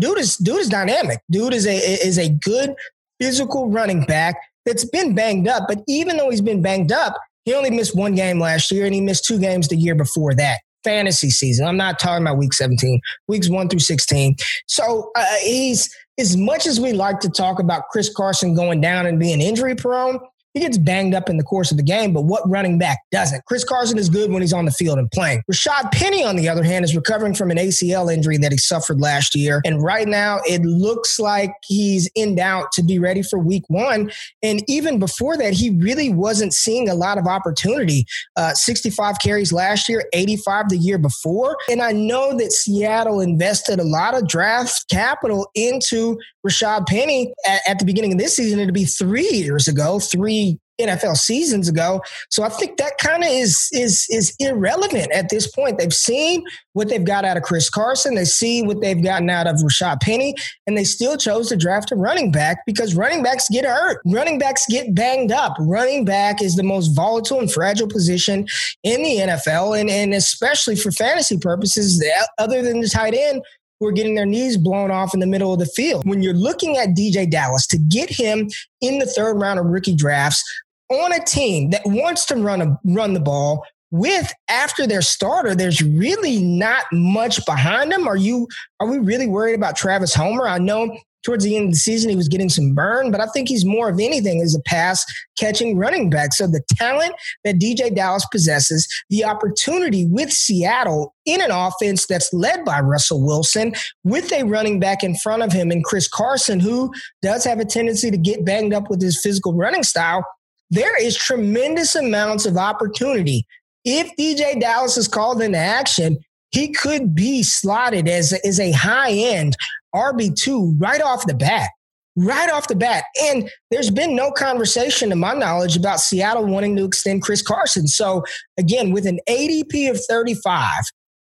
dude 0.00 0.18
is 0.18 0.36
dude 0.36 0.58
is 0.58 0.68
dynamic. 0.68 1.20
Dude 1.30 1.54
is 1.54 1.64
a 1.64 1.76
is 1.76 2.18
a 2.18 2.30
good 2.30 2.74
physical 3.20 3.70
running 3.70 4.04
back 4.06 4.34
that's 4.66 4.84
been 4.84 5.14
banged 5.14 5.46
up. 5.46 5.68
But 5.68 5.78
even 5.86 6.16
though 6.16 6.30
he's 6.30 6.40
been 6.40 6.60
banged 6.60 6.90
up, 6.90 7.16
he 7.44 7.54
only 7.54 7.70
missed 7.70 7.94
one 7.94 8.16
game 8.16 8.40
last 8.40 8.72
year 8.72 8.84
and 8.84 8.94
he 8.94 9.00
missed 9.00 9.26
two 9.26 9.38
games 9.38 9.68
the 9.68 9.76
year 9.76 9.94
before 9.94 10.34
that. 10.34 10.58
Fantasy 10.84 11.30
season. 11.30 11.66
I'm 11.66 11.76
not 11.76 11.98
talking 11.98 12.24
about 12.24 12.38
week 12.38 12.52
17, 12.52 13.00
weeks 13.28 13.48
one 13.48 13.68
through 13.68 13.80
16. 13.80 14.36
So 14.66 15.10
uh, 15.14 15.24
he's, 15.42 15.94
as 16.18 16.36
much 16.36 16.66
as 16.66 16.80
we 16.80 16.92
like 16.92 17.20
to 17.20 17.30
talk 17.30 17.58
about 17.58 17.88
Chris 17.90 18.12
Carson 18.12 18.54
going 18.54 18.80
down 18.80 19.06
and 19.06 19.18
being 19.18 19.40
injury 19.40 19.74
prone, 19.74 20.18
he 20.54 20.60
gets 20.60 20.78
banged 20.78 21.14
up 21.14 21.30
in 21.30 21.36
the 21.36 21.42
course 21.42 21.70
of 21.70 21.76
the 21.76 21.82
game, 21.82 22.12
but 22.12 22.22
what 22.22 22.48
running 22.48 22.78
back 22.78 22.98
doesn't? 23.10 23.44
Chris 23.46 23.64
Carson 23.64 23.98
is 23.98 24.08
good 24.08 24.30
when 24.30 24.42
he's 24.42 24.52
on 24.52 24.64
the 24.64 24.70
field 24.70 24.98
and 24.98 25.10
playing. 25.10 25.42
Rashaad 25.50 25.90
Penny, 25.92 26.24
on 26.24 26.36
the 26.36 26.48
other 26.48 26.62
hand, 26.62 26.84
is 26.84 26.94
recovering 26.94 27.34
from 27.34 27.50
an 27.50 27.56
ACL 27.56 28.12
injury 28.12 28.36
that 28.38 28.52
he 28.52 28.58
suffered 28.58 29.00
last 29.00 29.34
year. 29.34 29.62
And 29.64 29.82
right 29.82 30.06
now, 30.06 30.40
it 30.46 30.62
looks 30.62 31.18
like 31.18 31.52
he's 31.64 32.10
in 32.14 32.34
doubt 32.34 32.72
to 32.72 32.82
be 32.82 32.98
ready 32.98 33.22
for 33.22 33.38
week 33.38 33.64
one. 33.68 34.10
And 34.42 34.62
even 34.68 34.98
before 34.98 35.36
that, 35.38 35.54
he 35.54 35.70
really 35.70 36.10
wasn't 36.10 36.52
seeing 36.52 36.88
a 36.88 36.94
lot 36.94 37.18
of 37.18 37.26
opportunity. 37.26 38.06
Uh, 38.36 38.52
65 38.52 39.16
carries 39.20 39.52
last 39.52 39.88
year, 39.88 40.04
85 40.12 40.68
the 40.68 40.76
year 40.76 40.98
before. 40.98 41.56
And 41.70 41.80
I 41.80 41.92
know 41.92 42.36
that 42.36 42.52
Seattle 42.52 43.20
invested 43.20 43.78
a 43.78 43.84
lot 43.84 44.14
of 44.14 44.28
draft 44.28 44.88
capital 44.90 45.50
into 45.54 46.18
Rashaad 46.46 46.86
Penny 46.86 47.32
at, 47.46 47.60
at 47.66 47.78
the 47.78 47.84
beginning 47.84 48.12
of 48.12 48.18
this 48.18 48.36
season. 48.36 48.58
It'd 48.58 48.74
be 48.74 48.84
three 48.84 49.28
years 49.28 49.68
ago, 49.68 49.98
three 49.98 50.41
NFL 50.80 51.16
seasons 51.16 51.68
ago. 51.68 52.00
So 52.30 52.42
I 52.42 52.48
think 52.48 52.78
that 52.78 52.98
kind 52.98 53.22
of 53.22 53.30
is 53.30 53.68
is 53.72 54.06
is 54.10 54.34
irrelevant 54.38 55.12
at 55.12 55.28
this 55.28 55.46
point. 55.46 55.78
They've 55.78 55.92
seen 55.92 56.44
what 56.72 56.88
they've 56.88 57.04
got 57.04 57.24
out 57.24 57.36
of 57.36 57.42
Chris 57.42 57.68
Carson. 57.68 58.14
They 58.14 58.24
see 58.24 58.62
what 58.62 58.80
they've 58.80 59.02
gotten 59.02 59.28
out 59.30 59.46
of 59.46 59.56
Rashaad 59.56 60.00
Penny, 60.00 60.34
and 60.66 60.76
they 60.76 60.84
still 60.84 61.16
chose 61.16 61.48
to 61.48 61.56
draft 61.56 61.92
a 61.92 61.96
running 61.96 62.32
back 62.32 62.64
because 62.66 62.94
running 62.94 63.22
backs 63.22 63.48
get 63.50 63.64
hurt. 63.64 64.00
Running 64.06 64.38
backs 64.38 64.64
get 64.68 64.94
banged 64.94 65.32
up. 65.32 65.54
Running 65.58 66.04
back 66.04 66.42
is 66.42 66.56
the 66.56 66.62
most 66.62 66.88
volatile 66.88 67.38
and 67.38 67.52
fragile 67.52 67.88
position 67.88 68.46
in 68.82 69.02
the 69.02 69.18
NFL, 69.18 69.78
and, 69.78 69.90
and 69.90 70.14
especially 70.14 70.76
for 70.76 70.90
fantasy 70.90 71.38
purposes, 71.38 72.02
other 72.38 72.62
than 72.62 72.80
the 72.80 72.88
tight 72.88 73.14
end, 73.14 73.42
who 73.82 73.88
are 73.88 73.92
getting 73.92 74.14
their 74.14 74.26
knees 74.26 74.56
blown 74.56 74.90
off 74.90 75.12
in 75.12 75.20
the 75.20 75.26
middle 75.26 75.52
of 75.52 75.58
the 75.58 75.66
field. 75.66 76.06
When 76.06 76.22
you're 76.22 76.34
looking 76.34 76.76
at 76.76 76.90
DeeJay 76.90 77.30
Dallas 77.30 77.66
to 77.68 77.78
get 77.78 78.08
him 78.08 78.48
in 78.80 78.98
the 79.00 79.06
third 79.06 79.34
round 79.34 79.58
of 79.58 79.66
rookie 79.66 79.96
drafts 79.96 80.42
on 80.88 81.12
a 81.12 81.24
team 81.24 81.70
that 81.70 81.82
wants 81.84 82.24
to 82.26 82.36
run 82.36 82.62
a, 82.62 82.78
run 82.84 83.12
the 83.12 83.20
ball 83.20 83.64
with 83.90 84.32
after 84.48 84.86
their 84.86 85.02
starter, 85.02 85.54
there's 85.54 85.82
really 85.82 86.40
not 86.42 86.84
much 86.92 87.44
behind 87.44 87.90
them. 87.90 88.06
Are 88.06 88.16
you 88.16 88.46
are 88.78 88.86
we 88.86 88.98
really 88.98 89.26
worried 89.26 89.54
about 89.54 89.76
Travis 89.76 90.14
Homer? 90.14 90.46
I 90.46 90.58
know 90.58 90.96
towards 91.22 91.44
the 91.44 91.56
end 91.56 91.66
of 91.66 91.70
the 91.72 91.78
season, 91.78 92.10
he 92.10 92.16
was 92.16 92.28
getting 92.28 92.48
some 92.48 92.74
burn, 92.74 93.10
but 93.10 93.20
I 93.20 93.26
think 93.26 93.48
he's 93.48 93.64
more 93.64 93.88
of 93.88 94.00
anything 94.00 94.40
as 94.40 94.54
a 94.54 94.60
pass 94.62 95.04
catching 95.38 95.76
running 95.76 96.10
back. 96.10 96.32
So 96.32 96.46
the 96.46 96.62
talent 96.76 97.14
that 97.44 97.58
DeeJay 97.58 97.94
Dallas 97.94 98.26
possesses, 98.30 98.88
the 99.10 99.24
opportunity 99.24 100.06
with 100.06 100.32
Seattle 100.32 101.14
in 101.24 101.40
an 101.40 101.50
offense 101.50 102.06
that's 102.06 102.32
led 102.32 102.64
by 102.64 102.80
Russell 102.80 103.24
Wilson 103.24 103.72
with 104.04 104.32
a 104.32 104.42
running 104.44 104.80
back 104.80 105.02
in 105.04 105.16
front 105.16 105.42
of 105.42 105.52
him 105.52 105.70
and 105.70 105.84
Chris 105.84 106.08
Carson, 106.08 106.60
who 106.60 106.92
does 107.22 107.44
have 107.44 107.60
a 107.60 107.64
tendency 107.64 108.10
to 108.10 108.18
get 108.18 108.44
banged 108.44 108.74
up 108.74 108.90
with 108.90 109.00
his 109.00 109.20
physical 109.22 109.54
running 109.54 109.82
style. 109.82 110.24
There 110.70 111.00
is 111.00 111.16
tremendous 111.16 111.94
amounts 111.94 112.46
of 112.46 112.56
opportunity. 112.56 113.46
If 113.84 114.14
DeeJay 114.16 114.60
Dallas 114.60 114.96
is 114.96 115.08
called 115.08 115.42
into 115.42 115.58
action, 115.58 116.18
he 116.50 116.70
could 116.72 117.14
be 117.14 117.42
slotted 117.42 118.08
as, 118.08 118.32
as 118.44 118.60
a 118.60 118.72
high 118.72 119.12
end 119.12 119.56
RB2 119.94 120.74
right 120.78 121.00
off 121.00 121.26
the 121.26 121.34
bat. 121.34 121.70
Right 122.14 122.50
off 122.50 122.68
the 122.68 122.76
bat. 122.76 123.04
And 123.22 123.50
there's 123.70 123.90
been 123.90 124.14
no 124.14 124.30
conversation, 124.30 125.08
to 125.10 125.16
my 125.16 125.32
knowledge, 125.32 125.76
about 125.76 126.00
Seattle 126.00 126.44
wanting 126.44 126.76
to 126.76 126.84
extend 126.84 127.22
Chris 127.22 127.40
Carson. 127.40 127.88
So, 127.88 128.22
again, 128.58 128.92
with 128.92 129.06
an 129.06 129.18
ADP 129.28 129.90
of 129.90 129.98
35, 130.04 130.82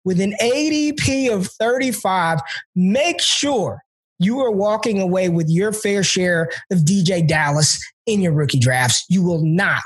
with 0.05 0.21
an 0.21 0.35
ADP 0.41 1.33
of 1.33 1.47
35, 1.47 2.41
make 2.75 3.21
sure 3.21 3.81
you 4.19 4.41
are 4.41 4.51
walking 4.51 5.01
away 5.01 5.29
with 5.29 5.49
your 5.49 5.73
fair 5.73 6.03
share 6.03 6.51
of 6.73 6.81
DeeJay 6.81 7.29
Dallas 7.29 7.81
in 8.07 8.21
your 8.21 8.33
rookie 8.33 8.59
drafts. 8.59 9.05
You 9.09 9.23
will 9.23 9.43
not 9.45 9.83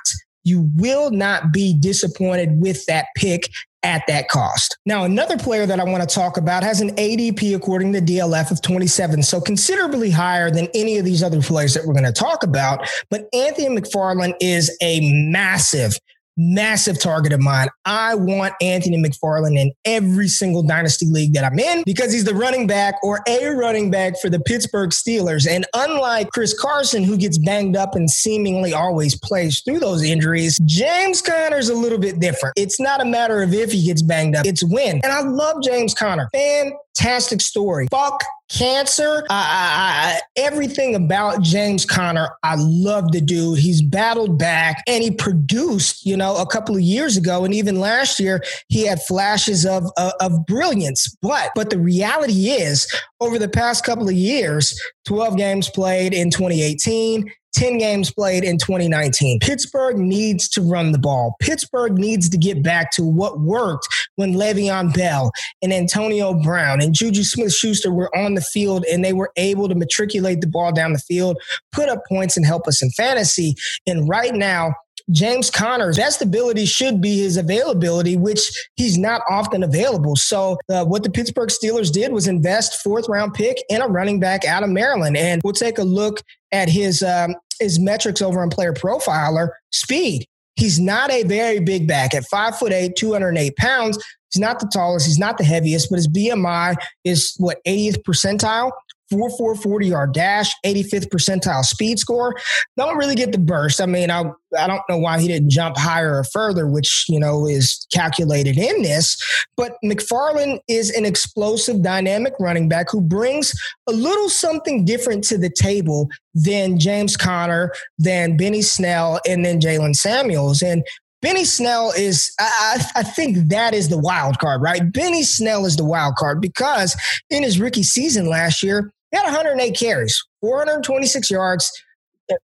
you 0.47 0.71
will 0.77 1.11
not 1.11 1.53
be 1.53 1.75
disappointed 1.75 2.61
with 2.61 2.87
that 2.87 3.07
pick 3.17 3.51
at 3.83 4.03
that 4.09 4.29
cost. 4.29 4.77
Now, 4.85 5.05
another 5.05 5.37
player 5.37 5.67
that 5.67 5.79
I 5.79 5.85
want 5.85 6.09
to 6.09 6.13
talk 6.13 6.37
about 6.37 6.63
has 6.63 6.81
an 6.81 6.91
ADP 6.97 7.55
according 7.55 7.93
to 7.93 8.01
DLF 8.01 8.51
of 8.51 8.61
27, 8.63 9.23
so 9.23 9.41
considerably 9.41 10.11
higher 10.11 10.51
than 10.51 10.69
any 10.75 10.99
of 10.99 11.05
these 11.05 11.23
other 11.23 11.41
players 11.41 11.75
that 11.75 11.87
we're 11.87 11.95
going 11.95 12.05
to 12.05 12.13
talk 12.13 12.43
about. 12.43 12.89
But 13.11 13.29
Anthony 13.33 13.69
McFarland 13.69 14.35
is 14.41 14.77
a 14.83 15.01
massive 15.31 15.99
massive 16.37 17.01
target 17.01 17.33
of 17.33 17.41
mine. 17.41 17.69
I 17.85 18.15
want 18.15 18.55
Anthony 18.61 19.03
McFarland 19.03 19.59
in 19.59 19.73
every 19.85 20.29
single 20.29 20.63
dynasty 20.63 21.07
league 21.07 21.33
that 21.35 21.45
I'm 21.45 21.59
in 21.59 21.83
because 21.85 22.13
he's 22.13 22.25
the 22.25 22.35
running 22.35 22.67
back 22.67 22.95
or 23.03 23.21
a 23.27 23.49
running 23.51 23.91
back 23.91 24.19
for 24.21 24.29
the 24.29 24.41
Pittsburgh 24.41 24.91
Steelers. 24.91 25.49
And 25.49 25.67
unlike 25.75 26.31
Chris 26.31 26.59
Carson, 26.59 27.05
who 27.05 27.17
gets 27.17 27.39
banged 27.39 27.77
up 27.77 27.95
and 27.95 28.11
seemingly 28.11 28.73
always 28.73 29.19
plays 29.19 29.61
through 29.61 29.81
those 29.81 30.03
injuries, 30.03 30.59
James 30.65 31.23
Conner's 31.23 31.69
a 31.69 31.75
little 31.75 31.99
bit 31.99 32.21
different. 32.21 32.55
It's 32.57 32.81
not 32.81 33.01
a 33.01 33.05
matter 33.05 33.43
of 33.43 33.55
if 33.55 33.73
he 33.73 33.85
gets 33.85 34.03
banged 34.03 34.37
up, 34.37 34.47
it's 34.47 34.65
when. 34.65 35.01
And 35.03 35.13
I 35.13 35.21
love 35.23 35.63
James 35.63 35.95
Conner. 35.95 36.29
Fantastic 36.33 37.41
story. 37.41 37.89
Fuck 37.91 38.23
cancer. 38.49 39.25
I, 39.31 40.19
I, 40.19 40.21
everything 40.37 40.95
about 40.95 41.43
James 41.43 41.85
Conner, 41.85 42.31
I 42.43 42.57
love 42.59 43.13
the 43.13 43.21
dude. 43.21 43.59
He's 43.59 43.83
battled 43.83 44.39
back 44.39 44.83
and 44.87 45.03
he 45.03 45.11
produced, 45.11 46.07
you 46.07 46.17
know, 46.17 46.37
a 46.37 46.47
couple 46.47 46.77
of 46.77 46.83
years 46.83 47.17
ago. 47.17 47.45
And 47.45 47.55
even 47.55 47.81
last 47.81 48.21
year, 48.21 48.43
he 48.69 48.87
had 48.87 49.03
flashes 49.03 49.67
of, 49.67 49.85
of, 49.97 50.13
of 50.21 50.47
brilliance. 50.47 51.15
But, 51.23 51.51
but 51.55 51.71
the 51.71 51.79
reality 51.79 52.51
is, 52.51 52.93
over 53.21 53.39
the 53.39 53.49
past 53.49 53.85
couple 53.85 54.09
of 54.09 54.15
years, 54.15 54.79
12 55.07 55.37
games 55.37 55.71
played 55.71 56.13
in 56.13 56.31
2018, 56.31 57.31
10 57.57 57.79
games 57.79 58.13
played 58.13 58.45
in 58.45 58.59
2019. 58.59 59.41
Pittsburgh 59.41 59.97
needs 59.97 60.49
to 60.51 60.61
run 60.61 60.93
the 60.93 60.99
ball. 60.99 61.35
Pittsburgh 61.41 61.95
needs 61.95 62.29
to 62.29 62.37
get 62.37 62.63
back 62.63 62.93
to 62.93 63.03
what 63.03 63.41
worked 63.41 63.89
when 64.17 64.35
Le'Veon 64.35 64.95
Bell 64.95 65.33
and 65.63 65.73
Antonio 65.73 66.35
Brown 66.35 66.83
and 66.83 66.95
Juju 66.95 67.25
Smith 67.25 67.55
Schuster 67.55 67.93
were 67.93 68.15
on 68.15 68.35
the 68.35 68.43
field 68.43 68.85
and 68.85 69.03
they 69.03 69.15
were 69.15 69.33
able 69.37 69.69
to 69.69 69.75
matriculate 69.75 70.43
the 70.43 70.47
ball 70.47 70.71
down 70.71 70.93
the 70.93 70.99
field, 70.99 71.39
put 71.73 71.89
up 71.89 72.03
points, 72.09 72.37
and 72.37 72.45
help 72.45 72.69
us 72.69 72.83
in 72.83 72.91
fantasy. 72.91 73.55
And 73.87 74.09
right 74.09 74.35
now, 74.35 74.75
James 75.11 75.51
Conner's 75.51 75.97
best 75.97 76.21
ability 76.21 76.67
should 76.67 77.01
be 77.01 77.19
his 77.19 77.37
availability, 77.37 78.17
which 78.17 78.51
he's 78.75 78.99
not 78.99 79.23
often 79.31 79.63
available. 79.63 80.17
So, 80.17 80.59
uh, 80.69 80.85
what 80.85 81.03
the 81.03 81.11
Pittsburgh 81.11 81.49
Steelers 81.49 81.93
did 81.93 82.13
was 82.13 82.27
invest 82.27 82.83
fourth 82.83 83.09
round 83.09 83.35
pick 83.35 83.59
in 83.69 83.81
a 83.81 83.89
running 83.89 84.19
back 84.19 84.45
out 84.45 84.63
of 84.63 84.71
Maryland. 84.71 85.17
And 85.17 85.41
we'll 85.45 85.53
take 85.53 85.79
a 85.79 85.85
look 85.85 86.23
at 86.53 86.69
his 86.69 87.03
um, 87.03 87.35
his 87.61 87.79
metrics 87.79 88.21
over 88.21 88.43
on 88.43 88.51
Player 88.51 88.73
Profiler. 88.73 89.51
Speed. 89.71 90.27
He's 90.57 90.81
not 90.81 91.11
a 91.11 91.23
very 91.23 91.61
big 91.61 91.87
back 91.87 92.15
at 92.15 92.25
five 92.25 92.59
foot 92.59 92.73
eight, 92.73 92.97
208 92.97 93.57
pounds. 93.57 94.03
He's 94.33 94.41
not 94.41 94.59
the 94.59 94.69
tallest. 94.73 95.07
He's 95.07 95.19
not 95.19 95.39
the 95.39 95.45
heaviest, 95.45 95.91
but 95.91 95.97
his 95.97 96.09
BMI 96.09 96.77
is 97.05 97.35
what 97.39 97.63
80th 97.65 98.03
percentile. 98.03 98.71
4 99.11 99.31
4 99.37 99.55
40 99.55 99.87
yard 99.87 100.15
dash, 100.15 100.53
85th 100.65 101.09
percentile 101.09 101.65
speed 101.65 101.99
score. 101.99 102.35
Don't 102.77 102.97
really 102.97 103.15
get 103.15 103.33
the 103.33 103.39
burst. 103.39 103.81
I 103.81 103.87
mean, 103.87 104.11
I, 104.11 104.25
I 104.59 104.67
don't 104.67 104.83
know 104.89 104.99
why 104.99 105.21
he 105.21 105.29
didn't 105.29 105.51
jump 105.51 105.77
higher 105.77 106.19
or 106.19 106.25
further, 106.25 106.67
which, 106.67 107.07
you 107.09 107.21
know, 107.21 107.47
is 107.47 107.87
calculated 107.93 108.59
in 108.59 108.83
this. 108.83 109.17
But 109.57 109.77
McFarland 109.85 110.61
is 110.69 110.91
an 110.91 111.05
explosive, 111.05 111.83
dynamic 111.83 112.35
running 112.41 112.69
back 112.69 112.91
who 112.91 113.01
brings 113.01 113.55
a 113.89 113.93
little 113.93 114.29
something 114.29 114.85
different 114.85 115.25
to 115.25 115.39
the 115.39 115.51
table 115.51 116.09
than 116.35 116.79
James 116.79 117.17
Conner, 117.17 117.73
than 117.99 118.37
Benny 118.37 118.63
Snell, 118.63 119.21
and 119.27 119.45
then 119.45 119.61
Jaylen 119.61 119.95
Samuels. 119.95 120.63
And 120.63 120.85
Benny 121.23 121.45
Snell 121.45 121.93
is, 121.97 122.33
I, 122.39 122.85
I, 122.95 123.03
think 123.03 123.49
that 123.49 123.75
is 123.75 123.89
the 123.89 123.99
wild 123.99 124.39
card, 124.39 124.61
right? 124.61 124.93
Benny 124.93 125.23
Snell 125.23 125.65
is 125.65 125.77
the 125.77 125.85
wild 125.85 126.15
card 126.17 126.41
because 126.41 126.95
in 127.31 127.43
his 127.43 127.59
rookie 127.59 127.83
season 127.83 128.27
last 128.27 128.63
year, 128.63 128.93
had 129.17 129.25
108 129.25 129.77
carries, 129.77 130.23
426 130.41 131.31
yards, 131.31 131.71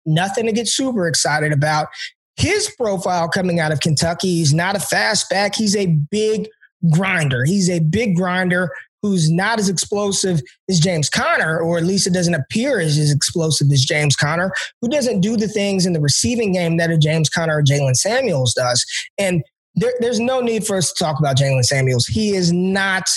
nothing 0.05 0.45
to 0.45 0.51
get 0.51 0.67
super 0.67 1.07
excited 1.07 1.51
about. 1.51 1.87
His 2.35 2.73
profile 2.77 3.29
coming 3.29 3.59
out 3.59 3.71
of 3.71 3.79
Kentucky, 3.79 4.35
he's 4.35 4.53
not 4.53 4.75
a 4.75 4.79
fast 4.79 5.29
back. 5.29 5.55
He's 5.55 5.75
a 5.75 5.87
big 5.87 6.47
grinder. 6.91 7.45
He's 7.45 7.69
a 7.69 7.79
big 7.79 8.15
grinder 8.15 8.71
who's 9.03 9.29
not 9.29 9.59
as 9.59 9.67
explosive 9.69 10.41
as 10.69 10.79
James 10.79 11.09
Conner, 11.09 11.59
or 11.59 11.77
at 11.77 11.83
least 11.83 12.07
it 12.07 12.13
doesn't 12.13 12.33
appear 12.33 12.79
as, 12.79 12.97
as 12.97 13.11
explosive 13.11 13.69
as 13.71 13.83
James 13.83 14.15
Conner, 14.15 14.51
who 14.81 14.87
doesn't 14.87 15.19
do 15.19 15.35
the 15.35 15.47
things 15.47 15.85
in 15.85 15.91
the 15.91 15.99
receiving 15.99 16.53
game 16.53 16.77
that 16.77 16.89
a 16.89 16.97
James 16.97 17.29
Conner 17.29 17.57
or 17.57 17.63
Jaylen 17.63 17.95
Samuels 17.95 18.53
does. 18.53 18.83
And 19.17 19.43
there, 19.75 19.93
there's 19.99 20.21
no 20.21 20.39
need 20.39 20.65
for 20.65 20.77
us 20.77 20.91
to 20.93 21.03
talk 21.03 21.19
about 21.19 21.37
Jaylen 21.37 21.63
Samuels. 21.63 22.05
He 22.05 22.33
is 22.33 22.53
not 22.53 23.09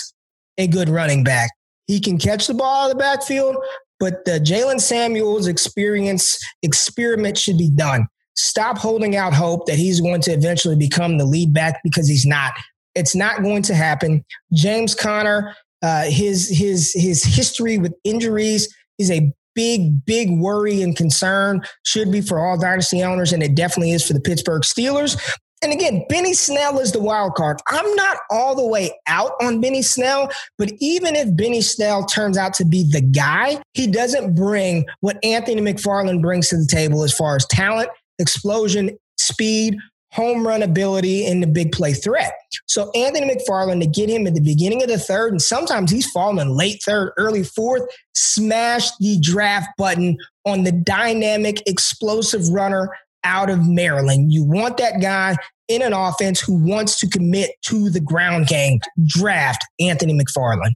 a 0.58 0.66
good 0.66 0.88
running 0.88 1.22
back. 1.22 1.50
He 1.87 2.00
can 2.00 2.19
catch 2.19 2.47
the 2.47 2.55
ball 2.55 2.85
out 2.85 2.90
of 2.90 2.97
the 2.97 2.99
backfield, 2.99 3.57
but 4.00 4.25
the 4.25 4.40
Jaylen 4.40 4.81
Samuels 4.81 5.47
experience 5.47 6.38
experiment 6.62 7.38
should 7.38 7.59
be 7.59 7.71
done. 7.71 8.07
Stop 8.35 8.76
holding 8.76 9.16
out 9.16 9.33
hope 9.33 9.66
that 9.66 9.76
he's 9.76 10.00
going 10.00 10.21
to 10.23 10.33
eventually 10.33 10.76
become 10.76 11.16
the 11.16 11.25
lead 11.25 11.55
back 11.55 11.81
because 11.83 12.09
he's 12.09 12.26
not. 12.26 12.52
It's 12.95 13.14
not 13.14 13.43
going 13.43 13.62
to 13.62 13.75
happen. 13.75 14.25
James 14.52 14.95
Conner, 14.95 15.55
uh, 15.83 16.05
his 16.05 16.49
his 16.49 16.93
his 16.93 17.23
history 17.23 17.78
with 17.78 17.95
injuries 18.05 18.75
is 18.99 19.11
a 19.11 19.33
big, 19.55 20.05
big 20.05 20.31
worry 20.38 20.83
and 20.83 20.97
concern. 20.97 21.62
Should 21.85 22.12
be 22.12 22.21
for 22.21 22.38
all 22.38 22.59
dynasty 22.59 23.02
owners, 23.02 23.33
and 23.33 23.43
it 23.43 23.55
definitely 23.55 23.93
is 23.93 24.07
for 24.07 24.12
the 24.12 24.21
Pittsburgh 24.21 24.62
Steelers. 24.62 25.19
And 25.62 25.72
again, 25.72 26.04
Benny 26.08 26.34
Snell 26.34 26.78
is 26.78 26.92
the 26.92 27.00
wild 27.00 27.34
card. 27.34 27.60
I'm 27.68 27.94
not 27.94 28.18
all 28.30 28.54
the 28.54 28.66
way 28.66 28.90
out 29.06 29.32
on 29.40 29.60
Benny 29.60 29.82
Snell, 29.82 30.30
but 30.58 30.70
even 30.80 31.16
if 31.16 31.34
Benny 31.34 31.62
Snell 31.62 32.04
turns 32.04 32.36
out 32.36 32.52
to 32.54 32.64
be 32.64 32.84
the 32.90 33.00
guy, 33.00 33.62
he 33.72 33.86
doesn't 33.86 34.34
bring 34.34 34.84
what 35.00 35.18
Anthony 35.25 35.62
McFarland 35.62 36.20
brings 36.20 36.48
to 36.50 36.58
the 36.58 36.66
table 36.66 37.02
as 37.02 37.14
far 37.14 37.36
as 37.36 37.46
talent, 37.46 37.88
explosion, 38.18 38.98
speed, 39.16 39.78
home 40.12 40.46
run 40.46 40.62
ability, 40.62 41.26
and 41.26 41.42
the 41.42 41.46
big 41.46 41.72
play 41.72 41.92
threat. 41.92 42.32
So 42.66 42.90
Anthony 42.92 43.34
McFarland 43.34 43.80
to 43.80 43.86
get 43.86 44.08
him 44.08 44.26
at 44.26 44.34
the 44.34 44.40
beginning 44.40 44.82
of 44.82 44.88
the 44.88 44.98
third, 44.98 45.32
and 45.32 45.42
sometimes 45.42 45.90
he's 45.90 46.10
falling 46.10 46.48
late 46.50 46.82
third, 46.84 47.12
early 47.16 47.44
fourth, 47.44 47.82
smash 48.14 48.90
the 48.98 49.18
draft 49.20 49.68
button 49.76 50.16
on 50.44 50.64
the 50.64 50.72
dynamic, 50.72 51.62
explosive 51.66 52.48
runner 52.48 52.90
out 53.26 53.50
of 53.50 53.66
Maryland. 53.68 54.33
You 54.33 54.45
want 54.45 54.78
that 54.78 55.02
guy 55.02 55.37
in 55.68 55.83
an 55.83 55.92
offense 55.92 56.40
who 56.40 56.54
wants 56.54 56.99
to 57.00 57.09
commit 57.09 57.50
to 57.62 57.90
the 57.90 58.00
ground 58.00 58.47
game. 58.47 58.78
Draft 59.04 59.64
Anthony 59.80 60.14
McFarland. 60.14 60.75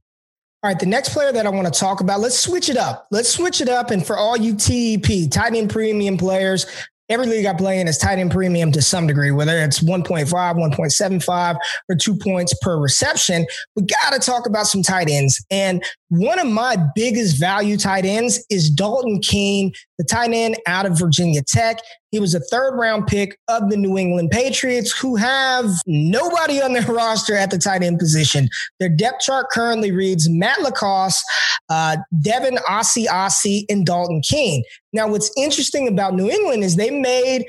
All 0.63 0.69
right, 0.69 0.79
the 0.79 0.85
next 0.85 1.11
player 1.11 1.33
that 1.33 1.47
I 1.47 1.49
want 1.49 1.73
to 1.73 1.81
talk 1.81 2.03
about, 2.03 2.21
let's 2.21 2.39
switch 2.39 2.69
it 2.69 2.77
up. 2.77 3.07
Let's 3.11 3.31
switch 3.31 3.63
it 3.63 3.69
up. 3.71 3.91
And 3.91 4.07
for 4.07 4.19
all 4.19 4.37
you 4.37 4.55
TEP, 4.55 5.31
tight 5.31 5.55
end 5.55 5.71
premium 5.71 6.19
players, 6.19 6.67
every 7.09 7.27
league 7.27 7.47
I 7.47 7.55
play 7.55 7.81
in 7.81 7.89
is 7.89 7.97
tight 7.97 8.19
end 8.19 8.31
premium 8.31 8.71
to 8.73 8.83
some 8.83 9.07
degree, 9.07 9.31
whether 9.31 9.57
it's 9.59 9.81
1.5, 9.81 10.29
1.75, 10.29 11.57
or 11.89 11.97
two 11.97 12.15
points 12.15 12.53
per 12.61 12.79
reception. 12.79 13.47
We 13.75 13.85
got 13.85 14.13
to 14.13 14.19
talk 14.19 14.47
about 14.47 14.67
some 14.67 14.83
tight 14.83 15.09
ends. 15.09 15.43
And 15.51 15.83
one 16.09 16.39
of 16.39 16.47
my 16.47 16.77
biggest 16.95 17.41
value 17.41 17.79
tight 17.79 18.05
ends 18.05 18.45
is 18.51 18.69
Dalton 18.69 19.21
Keene, 19.23 19.73
the 19.97 20.05
tight 20.05 20.33
end 20.33 20.59
out 20.67 20.85
of 20.85 20.99
Virginia 20.99 21.41
Tech. 21.47 21.79
He 22.11 22.19
was 22.19 22.35
a 22.35 22.41
third 22.41 22.77
round 22.77 23.07
pick 23.07 23.39
of 23.49 23.71
the 23.71 23.77
New 23.77 23.97
England 23.97 24.31
Patriots, 24.31 24.91
who 24.93 25.17
have 25.17 25.71
nobody 25.87 26.61
on 26.61 26.73
their 26.73 26.83
roster 26.89 27.37
at 27.37 27.51
the 27.51 27.59
tight 27.59 27.83
end 27.83 27.99
position. 27.99 28.49
Their 28.81 28.89
depth 28.89 29.21
chart 29.21 29.47
currently 29.51 29.93
reads 29.93 30.29
Matt 30.29 30.61
LaCosse, 30.61 31.23
uh, 31.69 31.99
Devin 32.21 32.57
Asiasi, 32.69 33.65
and 33.69 33.87
Dalton 33.87 34.23
Keene. 34.23 34.65
Now, 34.93 35.09
what's 35.09 35.31
interesting 35.37 35.87
about 35.87 36.15
New 36.15 36.29
England 36.29 36.65
is 36.65 36.75
they 36.75 36.91
made 36.91 37.47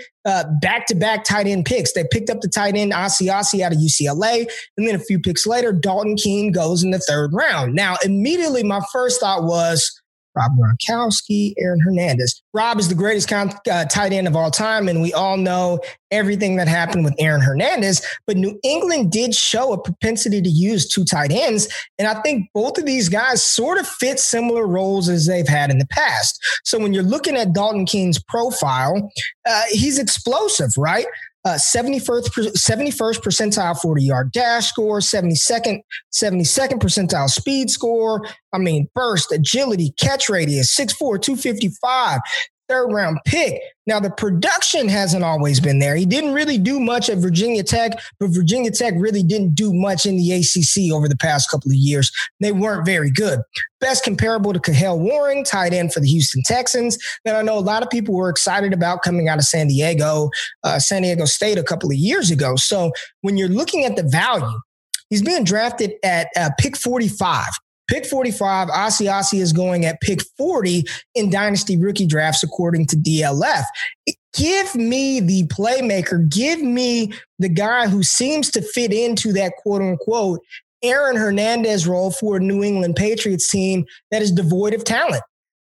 back 0.62 0.86
to 0.88 0.96
back 0.96 1.24
tight 1.24 1.48
end 1.48 1.66
picks. 1.66 1.94
They 1.94 2.06
picked 2.12 2.30
up 2.30 2.42
the 2.42 2.48
tight 2.48 2.76
end 2.76 2.92
Asiasi 2.92 3.62
out 3.62 3.72
of 3.72 3.80
UCLA, 3.80 4.48
and 4.78 4.88
then 4.88 4.96
a 4.96 5.00
few 5.00 5.20
picks 5.20 5.48
later, 5.48 5.74
Dalton 5.74 6.16
Keene 6.16 6.52
goes 6.52 6.84
in 6.84 6.92
the 6.92 7.00
third 7.00 7.32
round. 7.34 7.74
Now, 7.74 7.96
immediately, 8.06 8.64
my 8.64 8.82
first 8.92 9.20
thought 9.20 9.44
was, 9.44 10.01
Rob 10.36 10.52
Gronkowski, 10.58 11.54
Aaron 11.58 11.80
Hernandez. 11.80 12.42
Rob 12.54 12.80
is 12.80 12.88
the 12.90 12.96
greatest 12.96 13.28
con- 13.28 13.54
uh, 13.70 13.86
tight 13.86 14.14
end 14.14 14.28
of 14.28 14.36
all 14.36 14.52
time, 14.52 14.88
and 14.88 15.02
we 15.02 15.14
all 15.14 15.38
know 15.38 15.80
everything 16.10 16.56
that 16.58 16.68
happened 16.68 17.04
with 17.04 17.14
Aaron 17.20 17.42
Hernandez. 17.42 18.06
But 18.28 18.38
New 18.38 18.60
England 18.64 19.12
did 19.12 19.36
show 19.36 19.74
a 19.74 19.82
propensity 19.82 20.42
to 20.42 20.50
use 20.50 20.88
two 20.88 21.04
tight 21.04 21.32
ends, 21.32 21.68
and 21.98 22.08
I 22.08 22.22
think 22.22 22.50
both 22.54 22.78
of 22.78 22.86
these 22.86 23.10
guys 23.10 23.44
sort 23.46 23.78
of 23.78 23.88
fit 23.88 24.20
similar 24.20 24.68
roles 24.68 25.10
as 25.10 25.26
they've 25.26 25.48
had 25.48 25.70
in 25.70 25.78
the 25.78 25.88
past. 25.88 26.40
So 26.64 26.80
when 26.80 26.94
you're 26.94 27.04
looking 27.04 27.36
at 27.36 27.54
Dalton 27.54 27.86
Keene's 27.86 28.22
profile, 28.24 29.12
uh, 29.48 29.64
he's 29.70 30.00
explosive, 30.00 30.72
right? 30.78 31.06
Uh, 31.46 31.58
71st, 31.58 32.30
71st 32.54 33.22
percentile 33.22 33.80
40 33.80 34.04
yard 34.04 34.32
dash 34.32 34.68
score, 34.68 35.00
72nd, 35.00 35.80
72nd 36.14 36.80
percentile 36.80 37.30
speed 37.30 37.70
score. 37.70 38.26
I 38.54 38.58
mean, 38.58 38.88
burst, 38.94 39.32
agility, 39.32 39.94
catch 40.00 40.30
radius, 40.30 40.76
6'4, 40.76 41.22
255, 41.22 42.20
third 42.72 42.88
round 42.94 43.20
pick. 43.26 43.62
Now, 43.86 44.00
the 44.00 44.12
production 44.12 44.88
hasn't 44.88 45.24
always 45.24 45.60
been 45.60 45.80
there. 45.80 45.96
He 45.96 46.06
didn't 46.06 46.34
really 46.34 46.58
do 46.58 46.80
much 46.80 47.10
at 47.10 47.18
Virginia 47.18 47.64
Tech, 47.64 48.00
but 48.20 48.30
Virginia 48.30 48.72
Tech 48.72 48.94
really 48.96 49.24
didn't 49.24 49.56
do 49.56 49.74
much 49.74 50.06
in 50.06 50.16
the 50.16 50.32
ACC 50.32 50.94
over 50.94 51.10
the 51.10 51.18
past 51.18 51.50
couple 51.50 51.70
of 51.70 51.76
years. 51.76 52.12
They 52.40 52.54
weren't 52.54 52.86
very 52.86 53.12
good. 53.12 53.40
Best 53.82 54.04
comparable 54.04 54.54
to 54.54 54.60
Kahale 54.60 55.00
Warring, 55.00 55.44
tight 55.44 55.74
end 55.74 55.92
for 55.92 56.00
the 56.00 56.08
Houston 56.08 56.44
Texans, 56.46 56.98
that 57.26 57.36
I 57.36 57.42
know 57.42 57.58
a 57.58 57.60
lot 57.60 57.84
of 57.84 57.90
people 57.90 58.16
were 58.16 58.30
excited 58.30 58.72
about 58.72 59.02
coming 59.02 59.28
out 59.28 59.40
of 59.40 59.44
San 59.44 59.68
Diego, 59.68 60.30
uh, 60.64 60.80
San 60.80 61.02
Diego 61.02 61.26
State 61.26 61.58
a 61.58 61.64
couple 61.64 61.90
of 61.90 61.98
years 61.98 62.32
ago. 62.32 62.56
So 62.56 62.92
when 63.22 63.36
you're 63.36 63.50
looking 63.50 63.84
at 63.84 63.98
the 63.98 64.04
value, 64.04 64.60
he's 65.10 65.24
being 65.24 65.44
drafted 65.44 65.94
at 66.04 66.28
uh, 66.38 66.52
pick 66.58 66.78
45. 66.78 67.48
Pick 67.92 68.06
45, 68.06 68.70
Asiasi 68.70 69.42
is 69.42 69.52
going 69.52 69.84
at 69.84 70.00
pick 70.00 70.22
40 70.38 70.86
in 71.14 71.30
dynasty 71.30 71.76
rookie 71.76 72.06
drafts, 72.06 72.42
according 72.42 72.88
to 72.88 72.96
DLF. 72.96 73.66
Give 74.34 74.74
me 74.76 75.20
the 75.20 75.46
playmaker. 75.48 76.30
Give 76.30 76.62
me 76.62 77.12
the 77.38 77.50
guy 77.50 77.90
who 77.90 78.02
seems 78.02 78.50
to 78.52 78.62
fit 78.62 78.94
into 78.94 79.34
that 79.34 79.58
quote 79.58 79.82
unquote 79.82 80.40
Aaron 80.82 81.18
Hernandez 81.18 81.86
role 81.86 82.12
for 82.12 82.38
a 82.38 82.40
New 82.40 82.64
England 82.64 82.96
Patriots 82.96 83.50
team 83.50 83.84
that 84.10 84.22
is 84.22 84.32
devoid 84.32 84.74
of 84.74 84.86
talent. 84.86 85.22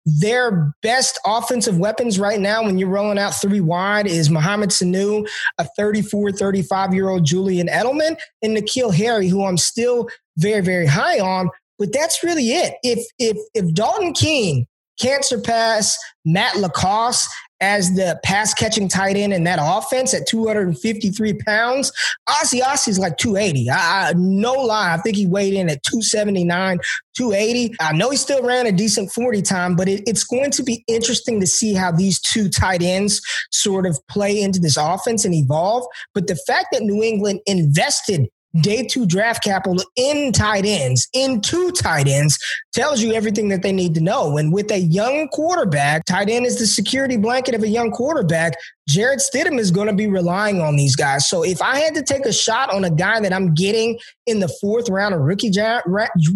Their 0.07 0.73
best 0.81 1.19
offensive 1.27 1.77
weapons 1.77 2.17
right 2.17 2.39
now, 2.39 2.63
when 2.63 2.79
you're 2.79 2.89
rolling 2.89 3.19
out 3.19 3.35
three 3.39 3.61
wide, 3.61 4.07
is 4.07 4.31
Mohamed 4.31 4.71
Sanu, 4.71 5.29
a 5.59 5.67
34, 5.77 6.31
35 6.31 6.91
year 6.95 7.07
old 7.07 7.23
Julian 7.23 7.67
Edelman, 7.67 8.17
and 8.41 8.57
N'Keal 8.57 8.91
Harry, 8.95 9.27
who 9.27 9.45
I'm 9.45 9.57
still 9.57 10.09
very, 10.38 10.61
very 10.61 10.88
high 10.88 11.19
on. 11.19 11.51
But 11.77 11.93
that's 11.93 12.23
really 12.23 12.51
it. 12.51 12.75
If 12.83 13.05
if 13.19 13.38
if 13.53 13.73
Dalton 13.73 14.13
Keene 14.13 14.65
can't 14.99 15.25
surpass 15.25 15.97
Matt 16.23 16.55
LaCosse 16.55 17.27
as 17.61 17.95
the 17.95 18.19
pass 18.23 18.53
catching 18.53 18.89
tight 18.89 19.15
end 19.15 19.33
in 19.33 19.45
that 19.45 19.59
offense 19.61 20.13
at 20.13 20.27
253 20.27 21.33
pounds, 21.45 21.91
Asiasi 22.29 22.89
is 22.89 22.99
like 22.99 23.17
280. 23.17 23.69
I, 23.69 24.09
I, 24.09 24.13
no 24.15 24.53
lie, 24.53 24.93
I 24.93 24.97
think 24.97 25.15
he 25.15 25.25
weighed 25.25 25.53
in 25.53 25.69
at 25.69 25.81
279, 25.83 26.79
280. 27.15 27.75
I 27.79 27.93
know 27.93 28.09
he 28.09 28.17
still 28.17 28.43
ran 28.43 28.67
a 28.67 28.71
decent 28.71 29.11
40 29.11 29.41
time, 29.41 29.75
but 29.75 29.88
it, 29.88 30.03
it's 30.05 30.23
going 30.23 30.51
to 30.51 30.63
be 30.63 30.83
interesting 30.88 31.39
to 31.39 31.47
see 31.47 31.73
how 31.73 31.91
these 31.91 32.19
two 32.19 32.49
tight 32.49 32.81
ends 32.83 33.21
sort 33.51 33.85
of 33.85 33.97
play 34.09 34.41
into 34.41 34.59
this 34.59 34.77
offense 34.77 35.23
and 35.23 35.33
evolve. 35.33 35.85
But 36.13 36.27
the 36.27 36.35
fact 36.35 36.67
that 36.73 36.81
New 36.81 37.01
England 37.01 37.39
invested 37.45 38.27
day 38.61 38.85
two 38.85 39.05
draft 39.05 39.43
capital 39.43 39.83
in 39.95 40.31
tight 40.31 40.65
ends, 40.65 41.07
in 41.13 41.41
two 41.41 41.71
tight 41.71 42.07
ends, 42.07 42.37
tells 42.73 43.01
you 43.01 43.13
everything 43.13 43.49
that 43.49 43.61
they 43.61 43.71
need 43.71 43.93
to 43.95 44.01
know. 44.01 44.37
And 44.37 44.53
with 44.53 44.71
a 44.71 44.79
young 44.79 45.27
quarterback, 45.29 46.05
tight 46.05 46.29
end 46.29 46.45
is 46.45 46.59
the 46.59 46.67
security 46.67 47.17
blanket 47.17 47.55
of 47.55 47.63
a 47.63 47.67
young 47.67 47.91
quarterback. 47.91 48.53
Jarrett 48.87 49.19
Stidham 49.19 49.59
is 49.59 49.71
going 49.71 49.87
to 49.87 49.93
be 49.93 50.07
relying 50.07 50.61
on 50.61 50.75
these 50.75 50.95
guys. 50.95 51.27
So 51.27 51.43
if 51.43 51.61
I 51.61 51.79
had 51.79 51.95
to 51.95 52.03
take 52.03 52.25
a 52.25 52.33
shot 52.33 52.71
on 52.71 52.83
a 52.83 52.89
guy 52.89 53.19
that 53.19 53.33
I'm 53.33 53.53
getting 53.53 53.99
in 54.27 54.39
the 54.39 54.47
fourth 54.61 54.89
round 54.89 55.15
of 55.15 55.21
rookie, 55.21 55.49
dra- 55.49 55.81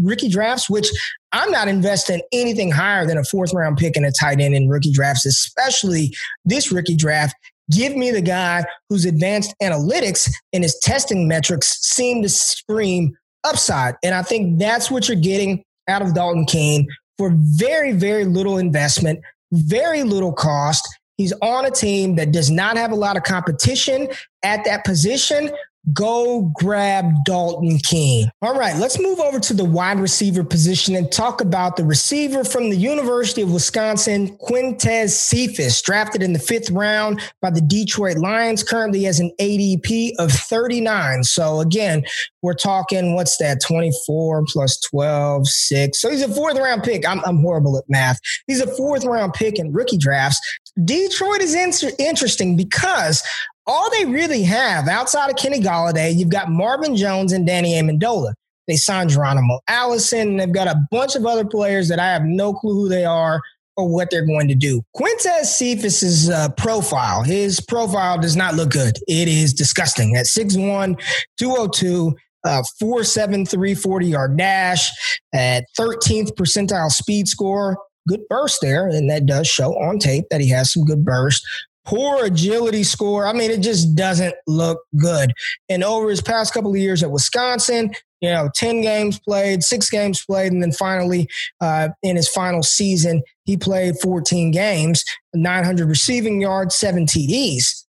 rookie 0.02 0.30
drafts, 0.30 0.70
which 0.70 0.90
I'm 1.32 1.52
not 1.52 1.68
investing 1.68 2.22
anything 2.32 2.72
higher 2.72 3.06
than 3.06 3.18
a 3.18 3.24
fourth 3.24 3.54
round 3.54 3.78
pick 3.78 3.96
in 3.96 4.04
a 4.04 4.12
tight 4.12 4.40
end 4.40 4.56
in 4.56 4.68
rookie 4.68 4.92
drafts, 4.92 5.26
especially 5.26 6.16
this 6.44 6.72
rookie 6.72 6.96
draft. 6.96 7.36
Give 7.72 7.96
me 7.96 8.12
the 8.12 8.22
guy 8.22 8.66
whose 8.90 9.06
advanced 9.06 9.54
analytics 9.62 10.30
and 10.54 10.64
his 10.64 10.78
testing 10.80 11.28
metrics 11.28 11.80
seem 11.82 12.24
to 12.24 12.30
scream 12.30 13.16
upside. 13.44 13.96
And 14.04 14.16
I 14.16 14.24
think 14.24 14.60
that's 14.60 14.90
what 14.90 15.08
you're 15.08 15.18
getting 15.18 15.64
out 15.88 16.02
of 16.02 16.14
Dalton 16.14 16.46
Keene 16.46 16.88
for 17.18 17.32
very, 17.36 17.92
very 17.92 18.26
little 18.26 18.58
investment, 18.58 19.20
very 19.52 20.04
little 20.04 20.34
cost. 20.34 20.88
He's 21.18 21.34
on 21.42 21.66
a 21.66 21.72
team 21.72 22.16
that 22.16 22.32
does 22.32 22.50
not 22.50 22.78
have 22.78 22.92
a 22.92 22.96
lot 22.96 23.18
of 23.18 23.24
competition 23.24 24.08
at 24.44 24.64
that 24.64 24.86
position, 24.86 25.52
Go 25.94 26.52
grab 26.56 27.06
Dalton 27.26 27.80
Keene. 27.80 28.30
All 28.42 28.58
right, 28.58 28.76
let's 28.76 29.00
move 29.00 29.20
over 29.20 29.40
to 29.40 29.54
the 29.54 29.64
wide 29.64 30.00
receiver 30.00 30.44
position 30.44 30.96
and 30.96 31.12
talk 31.12 31.42
about 31.42 31.78
the 31.78 31.86
receiver 31.86 32.44
from 32.44 32.70
the 32.70 32.76
University 32.76 33.42
of 33.42 33.54
Wisconsin, 33.54 34.38
Quintez 34.40 35.12
Cephus, 35.12 35.82
drafted 35.82 36.22
in 36.22 36.34
the 36.34 36.40
fifth 36.40 36.70
round 36.70 37.22
by 37.42 37.50
the 37.50 37.62
Detroit 37.62 38.18
Lions, 38.18 38.62
currently 38.62 39.04
has 39.04 39.20
an 39.20 39.32
ADP 39.40 40.12
of 40.20 40.32
39. 40.32 41.24
So 41.24 41.62
again, 41.62 42.04
we're 42.42 42.54
talking, 42.54 43.16
what's 43.16 43.38
that, 43.38 43.62
24 43.66 44.46
plus 44.48 44.80
12, 44.82 45.48
6. 45.48 46.02
So 46.02 46.10
he's 46.10 46.22
a 46.22 46.34
fourth 46.34 46.58
round 46.58 46.84
pick. 46.84 47.08
I'm, 47.08 47.22
I'm 47.26 47.40
horrible 47.40 47.78
at 47.78 47.86
math. 47.88 48.20
He's 48.48 48.62
a 48.62 48.76
fourth 48.76 49.06
round 49.06 49.34
pick 49.34 49.58
in 49.58 49.72
rookie 49.72 49.98
drafts. 49.98 50.40
Detroit 50.86 51.42
is 51.42 51.56
inter- 51.56 51.96
interesting 52.00 52.56
because 52.56 53.22
all 53.70 53.90
they 53.92 54.06
really 54.06 54.42
have 54.42 54.88
outside 54.88 55.30
of 55.30 55.36
Kenny 55.36 55.60
Golladay, 55.60 56.16
you've 56.16 56.30
got 56.30 56.50
Marvin 56.50 56.96
Jones 56.96 57.32
and 57.32 57.46
Danny 57.46 57.74
Amendola. 57.74 58.34
They 58.68 58.76
signed 58.76 59.12
Geronimo 59.12 59.60
Allison, 59.68 60.30
and 60.30 60.40
they've 60.40 60.52
got 60.52 60.68
a 60.68 60.76
bunch 60.90 61.16
of 61.16 61.26
other 61.26 61.46
players 61.46 61.88
that 61.90 62.00
I 62.00 62.06
have 62.08 62.24
no 62.24 62.54
clue 62.54 62.74
who 62.74 62.90
they 62.90 63.06
are. 63.06 63.42
or 63.78 63.88
what 63.88 64.10
they're 64.12 64.26
going 64.26 64.50
to 64.50 64.56
do. 64.56 64.82
Quintez 64.94 65.46
Cephus's 65.46 66.30
uh, 66.30 66.50
profile, 66.58 67.24
his 67.24 67.62
profile 67.62 68.18
does 68.20 68.36
not 68.36 68.56
look 68.56 68.72
good. 68.72 68.98
It 69.08 69.30
is 69.30 69.54
disgusting. 69.54 70.18
At 70.18 70.26
6'1, 70.26 71.00
202, 71.38 72.14
uh, 72.44 72.64
473 72.78 73.76
40 73.76 74.08
yard 74.08 74.38
dash 74.38 74.92
at 75.34 75.64
13th 75.80 76.34
percentile 76.34 76.90
speed 76.90 77.30
score. 77.30 77.78
Good 78.08 78.22
burst 78.28 78.60
there, 78.62 78.88
and 78.88 79.10
that 79.10 79.26
does 79.26 79.48
show 79.48 79.72
on 79.80 80.00
tape 80.00 80.26
that 80.30 80.42
he 80.42 80.50
has 80.50 80.74
some 80.74 80.84
good 80.84 81.06
burst. 81.06 81.46
Poor 81.90 82.24
agility 82.24 82.84
score. 82.84 83.26
I 83.26 83.34
mean, 83.34 83.50
it 83.50 83.62
just 83.62 83.96
doesn't 83.96 84.36
look 84.46 84.84
good. 84.96 85.34
And 85.70 85.84
over 85.84 86.08
his 86.08 86.22
past 86.22 86.54
couple 86.54 86.70
of 86.70 86.78
years 86.78 87.02
at 87.02 87.10
Wisconsin, 87.10 87.96
you 88.22 88.30
know, 88.30 88.48
10 88.54 88.82
games 88.82 89.18
played, 89.18 89.64
six 89.64 89.90
games 89.90 90.24
played, 90.24 90.52
and 90.52 90.62
then 90.62 90.72
finally 90.72 91.28
uh, 91.62 91.90
in 92.04 92.16
his 92.16 92.30
final 92.30 92.62
season, 92.62 93.24
he 93.46 93.58
played 93.58 93.98
14 94.04 94.52
games, 94.52 95.04
900 95.34 95.90
receiving 95.90 96.40
yards, 96.40 96.76
seven 96.76 97.08
TDs. 97.08 97.86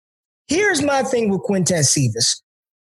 Here's 0.48 0.80
my 0.80 1.02
thing 1.02 1.28
with 1.28 1.42
Quintez 1.42 1.88
Cephus. 1.88 2.42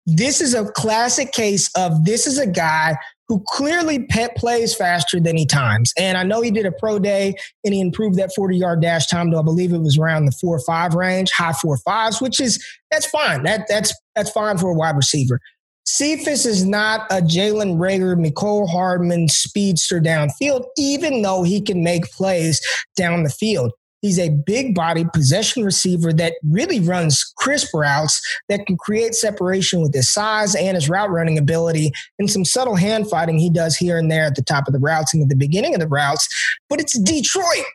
This 0.06 0.40
is 0.40 0.54
a 0.54 0.66
classic 0.66 1.32
case 1.32 1.72
of 1.76 2.06
this 2.06 2.28
is 2.28 2.38
a 2.38 2.46
guy 2.46 2.96
who 3.32 3.42
clearly 3.48 4.06
plays 4.36 4.76
faster 4.76 5.18
than 5.18 5.38
he 5.38 5.46
times. 5.46 5.94
And 5.98 6.18
I 6.18 6.24
know 6.24 6.42
he 6.42 6.52
did 6.52 6.66
a 6.66 6.72
pro 6.74 7.00
day 7.00 7.34
and 7.64 7.74
he 7.74 7.80
improved 7.80 8.18
that 8.18 8.36
40 8.36 8.58
yard 8.58 8.82
dash 8.82 9.08
time 9.08 9.32
to, 9.32 9.38
I 9.38 9.42
believe 9.42 9.72
it 9.72 9.78
was 9.78 9.98
around 9.98 10.26
the 10.26 10.34
four 10.34 10.58
or 10.58 10.60
five 10.60 10.96
range, 10.96 11.32
high 11.32 11.54
four 11.54 11.78
fives, 11.78 12.20
which 12.20 12.42
is, 12.42 12.62
that's 12.92 13.06
fine. 13.06 13.44
That, 13.44 13.68
that's, 13.70 13.98
that's 14.18 14.30
fine 14.32 14.58
for 14.58 14.72
a 14.72 14.74
wide 14.74 14.98
receiver. 14.98 15.40
Cephus 15.86 16.46
is 16.46 16.66
not 16.66 17.10
a 17.10 17.22
Jalen 17.22 17.78
Reagor, 17.78 18.18
Mecole 18.18 18.70
Hardman 18.70 19.30
speedster 19.30 20.02
downfield, 20.02 20.66
even 20.78 21.22
though 21.22 21.44
he 21.44 21.62
can 21.62 21.86
make 21.86 22.12
plays 22.12 22.60
down 22.98 23.24
the 23.24 23.30
field. 23.30 23.72
He's 24.02 24.20
a 24.20 24.30
big 24.30 24.74
body 24.74 25.06
possession 25.14 25.64
receiver 25.64 26.12
that 26.14 26.34
really 26.44 26.80
runs 26.80 27.24
crisp 27.38 27.74
routes 27.74 28.22
that 28.50 28.66
can 28.66 28.76
create 28.78 29.14
separation 29.14 29.82
with 29.82 29.94
his 29.94 30.12
size 30.12 30.56
and 30.56 30.76
his 30.76 30.90
route 30.90 31.12
running 31.12 31.38
ability 31.38 31.92
and 32.18 32.30
some 32.30 32.44
subtle 32.44 32.76
hand 32.76 33.10
fighting 33.10 33.38
he 33.38 33.50
does 33.50 33.78
here 33.78 33.98
and 33.98 34.12
there 34.12 34.26
at 34.26 34.36
the 34.36 34.44
top 34.44 34.68
of 34.68 34.74
the 34.74 34.80
routes 34.80 35.14
and 35.14 35.24
at 35.24 35.30
the 35.30 35.36
beginning 35.36 35.76
of 35.76 35.80
the 35.80 35.88
routes. 35.88 36.28
But 36.68 36.82
it's 36.82 36.98
Detroit. 36.98 37.66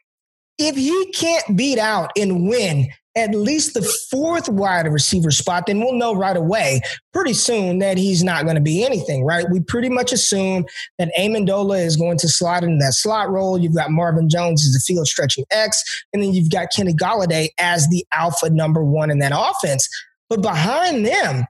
If 0.58 0.74
he 0.74 1.12
can't 1.12 1.56
beat 1.56 1.78
out 1.78 2.10
and 2.16 2.48
win 2.48 2.88
at 3.16 3.34
least 3.34 3.74
the 3.74 3.82
fourth 4.10 4.48
wide 4.48 4.86
receiver 4.86 5.30
spot, 5.30 5.64
then 5.66 5.80
we'll 5.80 5.94
know 5.94 6.14
right 6.14 6.36
away, 6.36 6.80
pretty 7.12 7.32
soon, 7.32 7.78
that 7.78 7.96
he's 7.96 8.22
not 8.22 8.44
going 8.44 8.56
to 8.56 8.60
be 8.60 8.84
anything, 8.84 9.24
right? 9.24 9.46
We 9.50 9.60
pretty 9.60 9.88
much 9.88 10.12
assume 10.12 10.66
that 10.98 11.10
Amendola 11.18 11.82
is 11.84 11.96
going 11.96 12.18
to 12.18 12.28
slide 12.28 12.62
into 12.62 12.84
that 12.84 12.92
slot 12.92 13.30
role. 13.30 13.58
You've 13.58 13.74
got 13.74 13.90
Marvin 13.90 14.28
Jones 14.28 14.64
as 14.66 14.72
the 14.72 14.80
field 14.86 15.06
stretching 15.06 15.44
X, 15.50 15.82
and 16.12 16.22
then 16.22 16.34
you've 16.34 16.50
got 16.50 16.68
Kenny 16.74 16.92
Golladay 16.92 17.48
as 17.58 17.88
the 17.88 18.04
alpha 18.12 18.50
number 18.50 18.84
one 18.84 19.10
in 19.10 19.18
that 19.20 19.32
offense. 19.34 19.88
But 20.28 20.42
behind 20.42 21.06
them, 21.06 21.46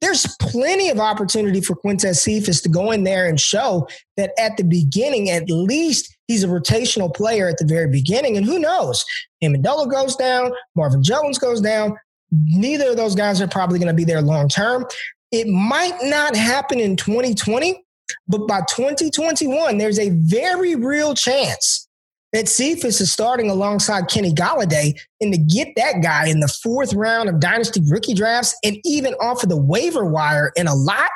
there's 0.00 0.34
plenty 0.40 0.88
of 0.88 0.98
opportunity 0.98 1.60
for 1.60 1.76
Quintez 1.76 2.16
Cephus 2.16 2.60
to 2.62 2.68
go 2.68 2.90
in 2.90 3.04
there 3.04 3.28
and 3.28 3.38
show 3.38 3.86
that 4.16 4.32
at 4.38 4.56
the 4.56 4.64
beginning, 4.64 5.30
at 5.30 5.48
least 5.48 6.12
he's 6.32 6.44
a 6.44 6.48
rotational 6.48 7.14
player 7.14 7.46
at 7.46 7.58
the 7.58 7.64
very 7.64 7.88
beginning. 7.88 8.36
And 8.36 8.46
who 8.46 8.58
knows? 8.58 9.04
Amendola 9.44 9.90
goes 9.90 10.16
down, 10.16 10.52
Marvin 10.74 11.02
Jones 11.02 11.38
goes 11.38 11.60
down. 11.60 11.96
Neither 12.30 12.90
of 12.90 12.96
those 12.96 13.14
guys 13.14 13.40
are 13.42 13.48
probably 13.48 13.78
going 13.78 13.88
to 13.88 13.94
be 13.94 14.04
there 14.04 14.22
long 14.22 14.48
term. 14.48 14.86
It 15.30 15.46
might 15.46 15.98
not 16.02 16.34
happen 16.34 16.80
in 16.80 16.96
2020, 16.96 17.84
but 18.28 18.48
by 18.48 18.60
2021, 18.70 19.78
there's 19.78 19.98
a 19.98 20.10
very 20.10 20.74
real 20.74 21.14
chance 21.14 21.88
that 22.32 22.48
Cephus 22.48 23.00
is 23.00 23.12
starting 23.12 23.50
alongside 23.50 24.08
Kenny 24.08 24.32
Golladay, 24.32 24.98
and 25.20 25.32
to 25.32 25.38
get 25.38 25.68
that 25.76 26.02
guy 26.02 26.28
in 26.28 26.40
the 26.40 26.48
fourth 26.48 26.94
round 26.94 27.28
of 27.28 27.40
dynasty 27.40 27.82
rookie 27.86 28.14
drafts 28.14 28.56
and 28.64 28.78
even 28.84 29.14
off 29.14 29.42
of 29.42 29.48
the 29.48 29.56
waiver 29.56 30.04
wire 30.04 30.50
in 30.56 30.66
a 30.66 30.74
lot, 30.74 31.10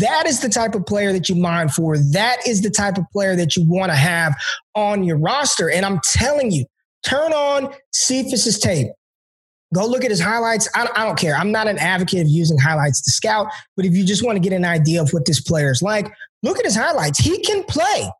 that 0.00 0.26
is 0.26 0.40
the 0.40 0.48
type 0.48 0.74
of 0.74 0.84
player 0.84 1.12
that 1.12 1.28
you 1.28 1.36
mine 1.36 1.68
for. 1.68 1.96
That 1.96 2.38
is 2.46 2.62
the 2.62 2.70
type 2.70 2.98
of 2.98 3.04
player 3.12 3.36
that 3.36 3.56
you 3.56 3.64
want 3.68 3.92
to 3.92 3.96
have 3.96 4.34
on 4.74 5.04
your 5.04 5.16
roster. 5.16 5.70
And 5.70 5.86
I'm 5.86 6.00
telling 6.00 6.50
you, 6.50 6.64
turn 7.04 7.32
on 7.32 7.72
Cephus's 7.92 8.58
tape. 8.58 8.88
Go 9.74 9.86
look 9.86 10.02
at 10.02 10.10
his 10.10 10.20
highlights. 10.20 10.68
I, 10.74 10.88
I 10.96 11.04
don't 11.04 11.18
care. 11.18 11.36
I'm 11.36 11.52
not 11.52 11.68
an 11.68 11.78
advocate 11.78 12.22
of 12.22 12.28
using 12.28 12.58
highlights 12.58 13.02
to 13.02 13.10
scout, 13.10 13.48
but 13.76 13.84
if 13.84 13.92
you 13.92 14.04
just 14.04 14.24
want 14.24 14.36
to 14.36 14.40
get 14.40 14.54
an 14.54 14.64
idea 14.64 15.02
of 15.02 15.12
what 15.12 15.26
this 15.26 15.40
player 15.40 15.70
is 15.70 15.82
like, 15.82 16.10
look 16.42 16.58
at 16.58 16.64
his 16.64 16.74
highlights. 16.74 17.18
He 17.18 17.42
can 17.42 17.62
play. 17.64 18.10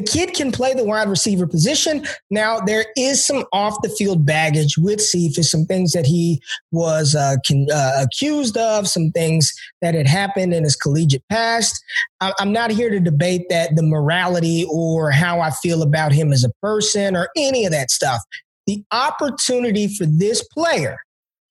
The 0.00 0.06
kid 0.06 0.32
can 0.32 0.50
play 0.50 0.72
the 0.72 0.82
wide 0.82 1.10
receiver 1.10 1.46
position. 1.46 2.06
Now, 2.30 2.58
there 2.58 2.86
is 2.96 3.22
some 3.22 3.44
off 3.52 3.76
the 3.82 3.90
field 3.90 4.24
baggage 4.24 4.78
with 4.78 4.98
Cephus, 4.98 5.50
some 5.50 5.66
things 5.66 5.92
that 5.92 6.06
he 6.06 6.40
was 6.72 7.14
uh, 7.14 7.36
can, 7.44 7.66
uh, 7.70 8.02
accused 8.02 8.56
of, 8.56 8.88
some 8.88 9.10
things 9.10 9.52
that 9.82 9.94
had 9.94 10.06
happened 10.06 10.54
in 10.54 10.64
his 10.64 10.74
collegiate 10.74 11.24
past. 11.28 11.84
I'm 12.22 12.50
not 12.50 12.70
here 12.70 12.88
to 12.88 12.98
debate 12.98 13.50
that 13.50 13.76
the 13.76 13.82
morality 13.82 14.66
or 14.70 15.10
how 15.10 15.42
I 15.42 15.50
feel 15.50 15.82
about 15.82 16.12
him 16.12 16.32
as 16.32 16.44
a 16.44 16.52
person 16.62 17.14
or 17.14 17.28
any 17.36 17.66
of 17.66 17.72
that 17.72 17.90
stuff. 17.90 18.22
The 18.66 18.82
opportunity 18.92 19.86
for 19.86 20.06
this 20.06 20.42
player 20.44 20.96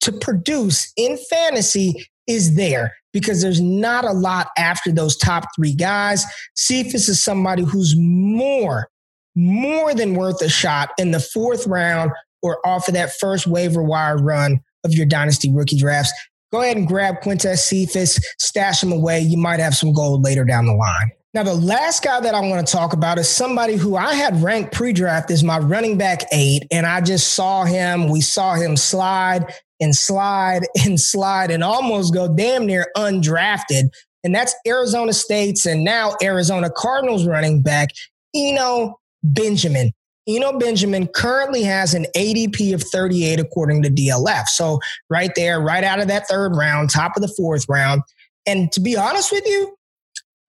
to 0.01 0.11
produce 0.11 0.91
in 0.97 1.19
fantasy 1.29 2.09
is 2.29 2.55
there 2.55 2.93
because 3.11 3.41
there's 3.41 3.59
not 3.59 4.05
a 4.05 4.11
lot 4.11 4.49
after 4.57 4.91
those 4.91 5.17
top 5.17 5.45
three 5.55 5.73
guys. 5.73 6.23
Cephus 6.55 7.09
is 7.09 7.21
somebody 7.21 7.63
who's 7.63 7.95
more, 7.97 8.87
more 9.35 9.93
than 9.93 10.13
worth 10.13 10.41
a 10.41 10.49
shot 10.49 10.91
in 10.97 11.11
the 11.11 11.19
fourth 11.19 11.65
round 11.67 12.11
or 12.41 12.65
off 12.65 12.87
of 12.87 12.93
that 12.93 13.13
first 13.19 13.47
waiver 13.47 13.83
wire 13.83 14.17
run 14.17 14.59
of 14.85 14.93
your 14.93 15.05
dynasty 15.05 15.51
rookie 15.51 15.77
drafts. 15.77 16.13
Go 16.51 16.61
ahead 16.61 16.77
and 16.77 16.87
grab 16.87 17.21
Quintez 17.21 17.59
Cephus, 17.59 18.19
stash 18.39 18.81
him 18.81 18.91
away. 18.91 19.19
You 19.19 19.37
might 19.37 19.59
have 19.59 19.75
some 19.75 19.91
gold 19.91 20.23
later 20.23 20.45
down 20.45 20.65
the 20.65 20.73
line. 20.73 21.11
Now, 21.33 21.43
the 21.43 21.53
last 21.53 22.03
guy 22.03 22.19
that 22.21 22.33
I 22.33 22.39
want 22.39 22.65
to 22.65 22.71
talk 22.71 22.93
about 22.93 23.19
is 23.19 23.29
somebody 23.29 23.75
who 23.75 23.95
I 23.95 24.15
had 24.15 24.41
ranked 24.41 24.73
pre 24.73 24.93
draft 24.93 25.29
as 25.29 25.43
my 25.43 25.59
running 25.59 25.95
back 25.95 26.23
eight, 26.31 26.65
and 26.71 26.87
I 26.87 27.01
just 27.01 27.33
saw 27.33 27.65
him. 27.65 28.09
We 28.09 28.21
saw 28.21 28.55
him 28.55 28.75
slide 28.75 29.53
and 29.79 29.95
slide 29.95 30.67
and 30.85 30.99
slide 30.99 31.51
and 31.51 31.63
almost 31.63 32.13
go 32.13 32.33
damn 32.33 32.65
near 32.65 32.87
undrafted. 32.95 33.89
And 34.23 34.35
that's 34.35 34.53
Arizona 34.67 35.13
State's 35.13 35.65
and 35.65 35.83
now 35.83 36.15
Arizona 36.21 36.69
Cardinals 36.69 37.25
running 37.25 37.61
back, 37.61 37.89
Eno 38.35 38.99
Benjamin. 39.23 39.93
Eno 40.27 40.59
Benjamin 40.59 41.07
currently 41.07 41.63
has 41.63 41.93
an 41.93 42.05
ADP 42.15 42.73
of 42.73 42.83
38 42.83 43.39
according 43.39 43.81
to 43.83 43.89
DLF. 43.89 44.47
So 44.47 44.79
right 45.09 45.31
there, 45.35 45.59
right 45.59 45.83
out 45.83 45.99
of 45.99 46.07
that 46.09 46.27
third 46.27 46.55
round, 46.55 46.91
top 46.91 47.15
of 47.15 47.21
the 47.21 47.33
fourth 47.35 47.65
round. 47.67 48.03
And 48.45 48.71
to 48.73 48.79
be 48.79 48.95
honest 48.95 49.31
with 49.31 49.45
you, 49.47 49.75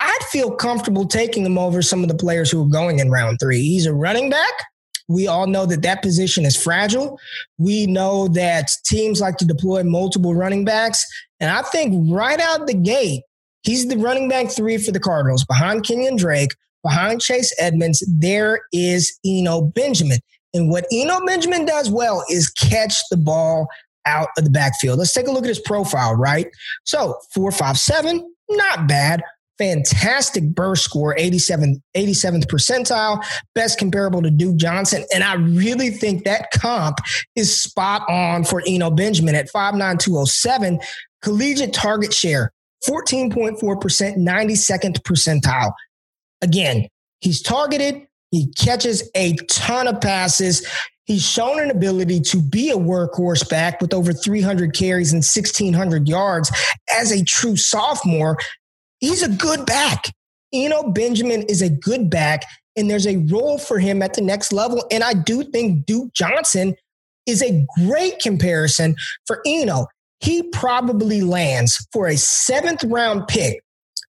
I'd 0.00 0.26
feel 0.30 0.50
comfortable 0.50 1.06
taking 1.06 1.46
him 1.46 1.58
over 1.58 1.82
some 1.82 2.02
of 2.02 2.08
the 2.08 2.14
players 2.14 2.50
who 2.50 2.64
are 2.64 2.68
going 2.68 2.98
in 2.98 3.10
round 3.10 3.38
three. 3.40 3.62
He's 3.62 3.86
a 3.86 3.94
running 3.94 4.30
back. 4.30 4.52
We 5.10 5.26
all 5.26 5.48
know 5.48 5.66
that 5.66 5.82
that 5.82 6.02
position 6.02 6.46
is 6.46 6.56
fragile. 6.56 7.18
We 7.58 7.86
know 7.86 8.28
that 8.28 8.70
teams 8.84 9.20
like 9.20 9.38
to 9.38 9.44
deploy 9.44 9.82
multiple 9.82 10.36
running 10.36 10.64
backs. 10.64 11.04
And 11.40 11.50
I 11.50 11.62
think 11.62 12.08
right 12.08 12.38
out 12.38 12.68
the 12.68 12.74
gate, 12.74 13.22
he's 13.64 13.88
the 13.88 13.98
running 13.98 14.28
back 14.28 14.50
three 14.50 14.78
for 14.78 14.92
the 14.92 15.00
Cardinals 15.00 15.44
behind 15.44 15.82
Kenyan 15.82 16.16
Drake, 16.16 16.52
behind 16.84 17.20
Chase 17.20 17.52
Edmonds. 17.58 18.04
There 18.08 18.60
is 18.72 19.18
Eno 19.26 19.62
Benjamin. 19.62 20.20
And 20.54 20.70
what 20.70 20.86
Eno 20.92 21.20
Benjamin 21.26 21.64
does 21.64 21.90
well 21.90 22.24
is 22.30 22.48
catch 22.50 22.94
the 23.10 23.16
ball 23.16 23.66
out 24.06 24.28
of 24.38 24.44
the 24.44 24.50
backfield. 24.50 25.00
Let's 25.00 25.12
take 25.12 25.26
a 25.26 25.32
look 25.32 25.42
at 25.42 25.48
his 25.48 25.58
profile, 25.58 26.14
right? 26.14 26.46
So, 26.84 27.16
457, 27.34 28.32
not 28.50 28.86
bad 28.86 29.22
fantastic 29.60 30.54
burst 30.54 30.84
score, 30.84 31.14
87, 31.18 31.82
87th 31.94 32.46
percentile, 32.46 33.22
best 33.54 33.78
comparable 33.78 34.22
to 34.22 34.30
Duke 34.30 34.56
Johnson. 34.56 35.04
And 35.14 35.22
I 35.22 35.34
really 35.34 35.90
think 35.90 36.24
that 36.24 36.50
comp 36.52 36.98
is 37.36 37.62
spot 37.62 38.08
on 38.08 38.44
for 38.44 38.62
Eno 38.66 38.90
Benjamin 38.90 39.34
at 39.34 39.50
59207. 39.50 40.80
Collegiate 41.22 41.74
target 41.74 42.14
share, 42.14 42.52
14.4%, 42.88 43.60
92nd 43.60 45.02
percentile. 45.02 45.72
Again, 46.40 46.88
he's 47.20 47.42
targeted, 47.42 48.06
he 48.30 48.50
catches 48.54 49.10
a 49.14 49.34
ton 49.50 49.86
of 49.86 50.00
passes. 50.00 50.66
He's 51.04 51.26
shown 51.26 51.60
an 51.60 51.70
ability 51.70 52.20
to 52.20 52.40
be 52.40 52.70
a 52.70 52.76
workhorse 52.76 53.46
back 53.50 53.80
with 53.80 53.92
over 53.92 54.12
300 54.12 54.72
carries 54.72 55.12
and 55.12 55.24
1,600 55.24 56.08
yards 56.08 56.52
as 56.96 57.10
a 57.10 57.24
true 57.24 57.56
sophomore 57.56 58.38
he's 59.00 59.22
a 59.22 59.28
good 59.28 59.66
back. 59.66 60.04
Eno 60.52 60.90
Benjamin 60.90 61.42
is 61.42 61.62
a 61.62 61.70
good 61.70 62.10
back, 62.10 62.42
and 62.76 62.90
there's 62.90 63.06
a 63.06 63.16
role 63.16 63.58
for 63.58 63.78
him 63.78 64.02
at 64.02 64.14
the 64.14 64.20
next 64.20 64.52
level. 64.52 64.84
And 64.90 65.02
I 65.02 65.14
do 65.14 65.44
think 65.44 65.86
Duke 65.86 66.12
Johnson 66.12 66.74
is 67.26 67.42
a 67.42 67.64
great 67.86 68.18
comparison 68.20 68.96
for 69.26 69.40
Eno. 69.46 69.86
He 70.20 70.42
probably 70.50 71.22
lands 71.22 71.86
for 71.92 72.08
a 72.08 72.16
seventh 72.16 72.84
round 72.84 73.26
pick 73.28 73.62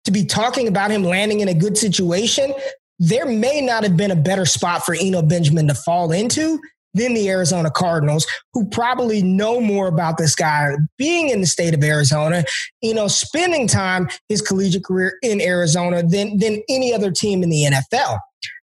to 0.06 0.12
be 0.12 0.26
talking 0.26 0.68
about 0.68 0.92
him 0.92 1.04
landing 1.04 1.42
in 1.42 1.50
a 1.50 1.54
good 1.54 1.78
situation. 1.78 2.54
there 3.00 3.28
may 3.28 3.62
not 3.62 3.84
have 3.84 3.96
been 3.96 4.10
a 4.10 4.16
better 4.16 4.46
spot 4.46 4.84
for 4.84 4.96
Eno 5.00 5.22
Benjamin 5.22 5.68
to 5.68 5.76
fall 5.76 6.12
into 6.12 6.60
than 6.94 7.14
the 7.14 7.30
Arizona 7.30 7.70
Cardinals, 7.70 8.26
who 8.54 8.66
probably 8.70 9.22
know 9.22 9.62
more 9.62 9.88
about 9.88 10.18
this 10.18 10.36
guy 10.36 10.76
being 10.98 11.30
in 11.30 11.42
the 11.42 11.48
state 11.48 11.74
of 11.74 11.84
Arizona, 11.84 12.44
you 12.82 12.94
know, 12.94 13.08
spending 13.08 13.68
time 13.68 14.10
his 14.30 14.42
collegiate 14.42 14.84
career 14.84 15.18
in 15.22 15.42
Arizona 15.42 16.04
than, 16.04 16.38
than 16.38 16.62
any 16.70 16.94
other 16.94 17.12
team 17.12 17.44
in 17.44 17.50
the 17.50 17.64
NFL. 17.64 18.20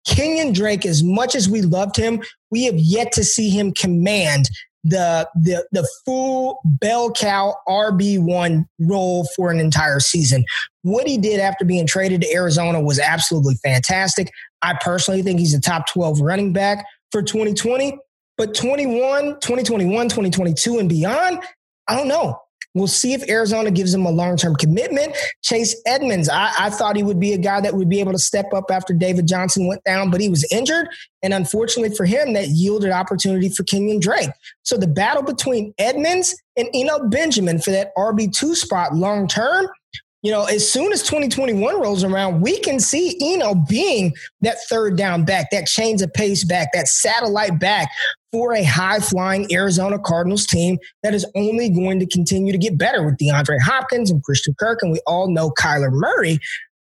Kenyan 0.08 0.54
Drake, 0.54 0.86
as 0.86 1.04
much 1.04 1.36
as 1.36 1.50
we 1.50 1.62
loved 1.62 1.98
him, 1.98 2.22
we 2.50 2.64
have 2.64 2.78
yet 2.78 3.12
to 3.14 3.24
see 3.24 3.50
him 3.50 3.74
command 3.74 4.50
the 4.84 5.28
the 5.36 5.68
the 5.72 5.88
full 6.06 6.62
bell 6.64 7.12
cow 7.12 7.54
RB 7.68 8.20
one 8.20 8.66
role 8.80 9.28
for 9.36 9.52
an 9.52 9.60
entire 9.60 10.00
season. 10.00 10.46
What 10.84 11.08
he 11.08 11.18
did 11.18 11.40
after 11.40 11.66
being 11.66 11.86
traded 11.86 12.22
to 12.22 12.34
Arizona 12.34 12.80
was 12.80 13.00
absolutely 13.00 13.56
fantastic. 13.56 14.32
I 14.62 14.78
personally 14.80 15.24
think 15.24 15.40
he's 15.40 15.54
a 15.54 15.60
top 15.60 15.88
12 15.92 16.22
running 16.22 16.54
back 16.54 16.86
for 17.12 17.22
2020, 17.22 17.98
but 18.38 18.56
21, 18.56 19.40
2021, 19.40 20.10
2022 20.10 20.80
and 20.80 20.88
beyond, 20.88 21.40
I 21.88 21.96
don't 21.96 22.08
know. 22.08 22.40
We'll 22.78 22.86
see 22.86 23.14
if 23.14 23.28
Arizona 23.28 23.72
gives 23.72 23.92
him 23.92 24.06
a 24.06 24.12
long 24.12 24.38
term 24.38 24.56
commitment. 24.56 25.18
Chase 25.42 25.76
Edmonds, 25.88 26.30
I, 26.30 26.54
I, 26.60 26.70
thought 26.70 26.96
he 26.96 27.02
would 27.02 27.20
be 27.20 27.34
a 27.34 27.38
guy 27.38 27.60
that 27.60 27.74
would 27.74 27.90
be 27.90 28.00
able 28.00 28.12
to 28.12 28.20
step 28.20 28.54
up 28.54 28.66
after 28.70 28.94
David 28.94 29.28
Johnson 29.28 29.66
went 29.66 29.84
down, 29.84 30.12
but 30.12 30.22
he 30.22 30.30
was 30.30 30.46
injured. 30.52 30.88
And 31.24 31.34
unfortunately 31.34 31.96
for 31.96 32.06
him, 32.06 32.34
that 32.34 32.50
yielded 32.50 32.92
opportunity 32.92 33.50
for 33.50 33.64
Kenyan 33.64 34.00
Drake. 34.00 34.30
So 34.62 34.78
the 34.78 34.88
battle 34.88 35.24
between 35.24 35.74
Edmonds 35.80 36.36
and 36.56 36.70
Eno 36.74 37.08
Benjamin 37.10 37.60
for 37.60 37.72
that 37.72 37.96
RB2 37.98 38.56
spot 38.56 38.94
long 38.94 39.28
term 39.28 39.68
you 40.24 40.32
know, 40.32 40.46
as 40.46 40.70
soon 40.70 40.92
as 40.92 41.04
2021 41.04 41.80
rolls 41.80 42.04
around, 42.04 42.42
we 42.42 42.60
can 42.60 42.80
see 42.80 43.18
Eno 43.22 43.54
being 43.54 44.14
that 44.42 44.58
third 44.68 44.98
down 44.98 45.24
back, 45.26 45.52
that 45.52 45.68
change 45.68 46.02
of 46.02 46.12
pace 46.14 46.44
back, 46.44 46.70
that 46.74 46.88
satellite 46.88 47.60
back 47.60 47.90
for 48.32 48.54
a 48.54 48.64
high 48.64 49.00
flying 49.00 49.52
Arizona 49.54 49.98
Cardinals 50.00 50.46
team 50.46 50.78
that 51.04 51.14
is 51.14 51.26
only 51.36 51.70
going 51.70 52.00
to 52.00 52.06
continue 52.06 52.52
to 52.52 52.58
get 52.58 52.78
better 52.78 53.04
with 53.04 53.18
DeAndre 53.18 53.60
Hopkins 53.62 54.12
and 54.12 54.24
Christian 54.24 54.56
Kirk. 54.60 54.80
And 54.82 54.92
we 54.92 55.00
all 55.08 55.30
know 55.30 55.52
Kyler 55.52 55.92
Murray. 55.92 56.40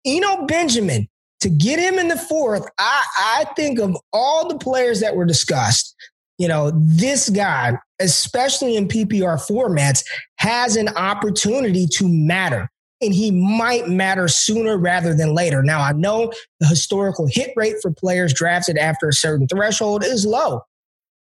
Eno 0.05 0.45
Benjamin, 0.45 1.07
to 1.41 1.49
get 1.49 1.79
him 1.79 1.99
in 1.99 2.07
the 2.07 2.17
fourth, 2.17 2.67
I, 2.77 3.03
I 3.17 3.45
think 3.55 3.79
of 3.79 3.97
all 4.13 4.47
the 4.47 4.57
players 4.57 4.99
that 5.01 5.15
were 5.15 5.25
discussed, 5.25 5.95
you 6.37 6.47
know, 6.47 6.71
this 6.75 7.29
guy, 7.29 7.77
especially 7.99 8.75
in 8.75 8.87
PPR 8.87 9.39
formats, 9.47 10.03
has 10.37 10.75
an 10.75 10.89
opportunity 10.89 11.87
to 11.87 12.07
matter 12.07 12.69
and 13.01 13.13
he 13.13 13.31
might 13.31 13.87
matter 13.87 14.27
sooner 14.27 14.77
rather 14.77 15.13
than 15.13 15.33
later. 15.33 15.61
Now, 15.61 15.81
I 15.81 15.91
know 15.91 16.31
the 16.59 16.67
historical 16.67 17.27
hit 17.29 17.51
rate 17.55 17.75
for 17.81 17.91
players 17.91 18.33
drafted 18.33 18.77
after 18.77 19.09
a 19.09 19.13
certain 19.13 19.47
threshold 19.47 20.03
is 20.03 20.25
low. 20.25 20.61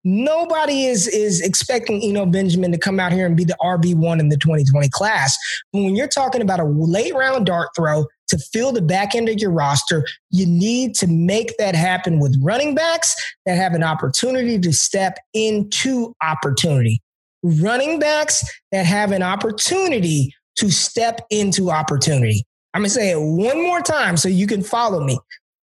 Nobody 0.04 0.86
is 0.86 1.08
is 1.08 1.42
expecting 1.42 2.02
Eno 2.02 2.26
Benjamin 2.26 2.72
to 2.72 2.78
come 2.78 3.00
out 3.00 3.12
here 3.12 3.26
and 3.26 3.38
be 3.38 3.44
the 3.44 3.58
RB 3.62 3.94
one 3.94 4.20
in 4.20 4.30
the 4.30 4.38
2020 4.38 4.90
class. 4.90 5.38
But 5.72 5.84
when 5.84 5.96
you're 5.96 6.08
talking 6.08 6.42
about 6.42 6.60
a 6.60 6.66
late 6.66 7.14
round 7.14 7.46
dart 7.46 7.70
throw 7.76 8.06
to 8.30 8.38
fill 8.52 8.72
the 8.72 8.82
back 8.82 9.14
end 9.14 9.30
of 9.30 9.40
your 9.40 9.52
roster, 9.52 10.06
you 10.32 10.48
need 10.48 10.96
to 10.96 11.08
make 11.08 11.56
that 11.58 11.76
happen 11.76 12.20
with 12.20 12.36
running 12.42 12.74
backs 12.74 13.14
that 13.46 13.56
have 13.58 13.74
an 13.74 13.84
opportunity 13.84 14.58
to 14.58 14.74
step 14.74 15.20
into 15.34 16.16
opportunity. 16.24 17.00
Running 17.44 18.00
backs 18.00 18.44
that 18.72 18.86
have 18.86 19.12
an 19.12 19.22
opportunity 19.22 20.34
to 20.56 20.72
step 20.72 21.22
into 21.30 21.70
opportunity. 21.70 22.44
I'm 22.74 22.84
to 22.84 22.90
say 22.90 23.12
it 23.12 23.20
one 23.20 23.62
more 23.62 23.82
time 23.82 24.18
so 24.18 24.30
you 24.30 24.48
can 24.48 24.64
follow 24.64 25.04
me. 25.04 25.20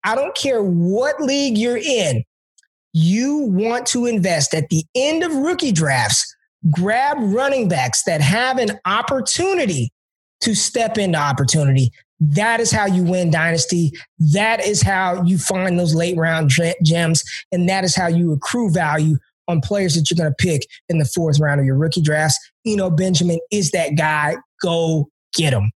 I 0.04 0.16
don't 0.16 0.36
care 0.36 0.64
what 0.64 1.20
league 1.20 1.58
you're 1.58 1.78
in, 1.78 2.24
you 2.98 3.40
want 3.40 3.86
to 3.86 4.06
invest 4.06 4.54
at 4.54 4.70
the 4.70 4.86
end 4.96 5.22
of 5.22 5.36
rookie 5.36 5.74
drafts, 5.74 6.34
grab 6.72 7.18
running 7.20 7.68
backs 7.68 8.04
that 8.04 8.22
have 8.22 8.58
an 8.58 8.80
opportunity 8.86 9.92
to 10.40 10.56
step 10.56 10.98
into 10.98 11.18
opportunity. 11.18 11.92
That 12.22 12.62
is 12.62 12.72
how 12.72 12.86
you 12.86 13.04
win 13.04 13.32
dynasty. 13.32 13.92
That 14.32 14.66
is 14.66 14.82
how 14.82 15.22
you 15.24 15.38
find 15.38 15.78
those 15.78 15.94
late 15.94 16.16
round 16.16 16.52
gems. 16.84 17.22
And 17.52 17.68
that 17.68 17.84
is 17.84 17.98
how 17.98 18.08
you 18.08 18.32
accrue 18.32 18.72
value 18.72 19.18
on 19.50 19.60
players 19.60 19.96
that 19.96 20.10
you're 20.10 20.16
going 20.16 20.34
to 20.34 20.44
pick 20.44 20.62
in 20.88 20.98
the 20.98 21.06
fourth 21.06 21.38
round 21.38 21.60
of 21.60 21.66
your 21.66 21.76
rookie 21.76 22.02
drafts. 22.02 22.40
Eno 22.66 22.90
Benjamin 22.90 23.40
is 23.52 23.72
that 23.72 23.98
guy. 23.98 24.38
Go 24.62 25.10
get 25.34 25.52
him. 25.52 25.70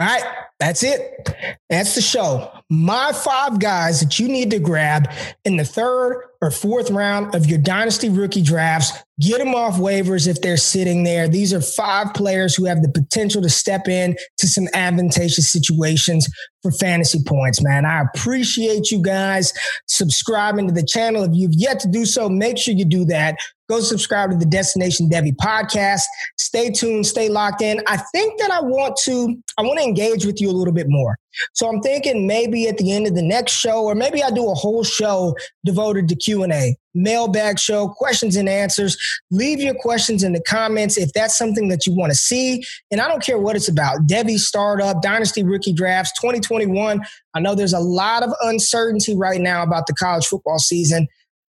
All 0.00 0.08
right, 0.08 0.24
that's 0.58 0.82
it. 0.82 1.28
That's 1.70 1.94
the 1.94 2.00
show. 2.00 2.50
My 2.68 3.12
five 3.12 3.60
guys 3.60 4.00
that 4.00 4.18
you 4.18 4.26
need 4.26 4.50
to 4.50 4.58
grab 4.58 5.08
in 5.44 5.56
the 5.56 5.64
third 5.64 6.30
or 6.42 6.50
fourth 6.50 6.90
round 6.90 7.34
of 7.34 7.46
your 7.46 7.58
dynasty 7.58 8.08
rookie 8.08 8.42
drafts. 8.42 8.92
Get 9.20 9.38
them 9.38 9.54
off 9.54 9.76
waivers 9.76 10.26
if 10.26 10.42
they're 10.42 10.56
sitting 10.56 11.04
there. 11.04 11.28
These 11.28 11.54
are 11.54 11.60
five 11.60 12.12
players 12.12 12.56
who 12.56 12.64
have 12.64 12.82
the 12.82 12.90
potential 12.90 13.40
to 13.42 13.48
step 13.48 13.86
in 13.86 14.16
to 14.38 14.48
some 14.48 14.66
advantageous 14.74 15.50
situations 15.50 16.28
for 16.62 16.72
fantasy 16.72 17.20
points, 17.24 17.62
man. 17.62 17.86
I 17.86 18.02
appreciate 18.02 18.90
you 18.90 19.00
guys 19.00 19.52
subscribing 19.86 20.66
to 20.66 20.74
the 20.74 20.84
channel. 20.84 21.22
If 21.22 21.30
you've 21.34 21.54
yet 21.54 21.78
to 21.80 21.88
do 21.88 22.04
so, 22.04 22.28
make 22.28 22.58
sure 22.58 22.74
you 22.74 22.84
do 22.84 23.04
that 23.06 23.36
go 23.68 23.80
subscribe 23.80 24.30
to 24.30 24.36
the 24.36 24.46
Destination 24.46 25.08
Devy 25.08 25.34
podcast. 25.36 26.02
Stay 26.38 26.70
tuned, 26.70 27.06
stay 27.06 27.28
locked 27.28 27.62
in. 27.62 27.80
I 27.86 27.96
think 28.12 28.38
that 28.40 28.50
I 28.50 28.60
want 28.60 28.96
to 29.04 29.36
I 29.58 29.62
want 29.62 29.78
to 29.78 29.84
engage 29.84 30.24
with 30.24 30.40
you 30.40 30.50
a 30.50 30.52
little 30.52 30.74
bit 30.74 30.86
more. 30.88 31.16
So 31.52 31.68
I'm 31.68 31.80
thinking 31.80 32.26
maybe 32.26 32.68
at 32.68 32.78
the 32.78 32.92
end 32.92 33.06
of 33.06 33.14
the 33.14 33.22
next 33.22 33.52
show 33.52 33.84
or 33.84 33.94
maybe 33.94 34.22
I 34.22 34.30
do 34.30 34.48
a 34.50 34.54
whole 34.54 34.84
show 34.84 35.34
devoted 35.64 36.08
to 36.08 36.16
Q&A, 36.16 36.76
mailbag 36.94 37.58
show, 37.58 37.88
questions 37.88 38.36
and 38.36 38.48
answers. 38.48 38.96
Leave 39.30 39.60
your 39.60 39.74
questions 39.74 40.22
in 40.22 40.32
the 40.32 40.42
comments 40.42 40.96
if 40.96 41.12
that's 41.12 41.36
something 41.36 41.68
that 41.68 41.86
you 41.86 41.94
want 41.94 42.12
to 42.12 42.16
see. 42.16 42.62
And 42.90 43.00
I 43.00 43.08
don't 43.08 43.22
care 43.22 43.38
what 43.38 43.56
it's 43.56 43.68
about. 43.68 44.06
Devy 44.06 44.38
startup, 44.38 45.02
dynasty 45.02 45.42
rookie 45.42 45.72
drafts 45.72 46.12
2021. 46.20 47.00
I 47.34 47.40
know 47.40 47.54
there's 47.54 47.72
a 47.72 47.80
lot 47.80 48.22
of 48.22 48.32
uncertainty 48.42 49.16
right 49.16 49.40
now 49.40 49.62
about 49.62 49.86
the 49.86 49.94
college 49.94 50.26
football 50.26 50.58
season. 50.58 51.08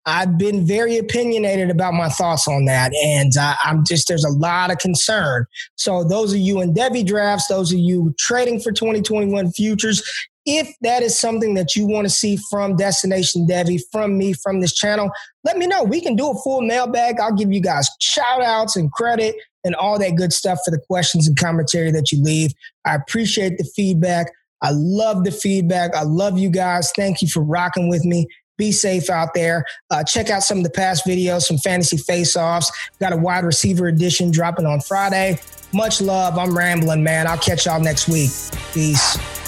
I've 0.06 0.38
been 0.38 0.64
very 0.64 0.98
opinionated 0.98 1.68
about 1.68 1.92
my 1.92 2.08
thoughts 2.08 2.46
on 2.46 2.64
that. 2.66 2.92
And 3.04 3.36
uh, 3.36 3.56
I'm 3.62 3.84
just, 3.84 4.06
there's 4.06 4.24
a 4.24 4.30
lot 4.30 4.70
of 4.70 4.78
concern. 4.78 5.46
So, 5.74 6.04
those 6.04 6.32
of 6.32 6.38
you 6.38 6.60
in 6.60 6.72
Devy 6.72 7.04
drafts, 7.04 7.48
those 7.48 7.72
of 7.72 7.78
you 7.78 8.14
trading 8.18 8.60
for 8.60 8.70
2021 8.70 9.50
futures, 9.50 10.02
if 10.46 10.72
that 10.82 11.02
is 11.02 11.18
something 11.18 11.54
that 11.54 11.74
you 11.74 11.86
want 11.86 12.06
to 12.06 12.10
see 12.10 12.38
from 12.48 12.76
Destination 12.76 13.48
Devy, 13.48 13.80
from 13.90 14.16
me, 14.16 14.32
from 14.32 14.60
this 14.60 14.72
channel, 14.72 15.10
let 15.42 15.58
me 15.58 15.66
know. 15.66 15.82
We 15.82 16.00
can 16.00 16.14
do 16.14 16.30
a 16.30 16.34
full 16.42 16.62
mailbag. 16.62 17.18
I'll 17.18 17.34
give 17.34 17.52
you 17.52 17.60
guys 17.60 17.90
shout 18.00 18.42
outs 18.42 18.76
and 18.76 18.90
credit 18.92 19.34
and 19.64 19.74
all 19.74 19.98
that 19.98 20.14
good 20.14 20.32
stuff 20.32 20.60
for 20.64 20.70
the 20.70 20.80
questions 20.86 21.26
and 21.26 21.36
commentary 21.36 21.90
that 21.90 22.12
you 22.12 22.22
leave. 22.22 22.52
I 22.84 22.94
appreciate 22.94 23.58
the 23.58 23.64
feedback. 23.64 24.28
I 24.62 24.70
love 24.72 25.24
the 25.24 25.32
feedback. 25.32 25.94
I 25.96 26.02
love 26.02 26.38
you 26.38 26.48
guys. 26.48 26.92
Thank 26.94 27.20
you 27.20 27.28
for 27.28 27.42
rocking 27.42 27.90
with 27.90 28.04
me. 28.04 28.28
Be 28.56 28.72
safe 28.72 29.10
out 29.10 29.34
there. 29.34 29.64
Uh, 29.90 30.02
check 30.04 30.30
out 30.30 30.42
some 30.42 30.58
of 30.58 30.64
the 30.64 30.70
past 30.70 31.06
videos, 31.06 31.42
some 31.42 31.58
fantasy 31.58 31.96
face 31.96 32.36
offs. 32.36 32.70
Got 33.00 33.12
a 33.12 33.16
wide 33.16 33.44
receiver 33.44 33.86
edition 33.86 34.30
dropping 34.30 34.66
on 34.66 34.80
Friday. 34.80 35.38
Much 35.72 36.00
love. 36.00 36.38
I'm 36.38 36.56
rambling, 36.56 37.02
man. 37.02 37.26
I'll 37.26 37.38
catch 37.38 37.66
y'all 37.66 37.80
next 37.80 38.08
week. 38.08 38.30
Peace. 38.72 39.45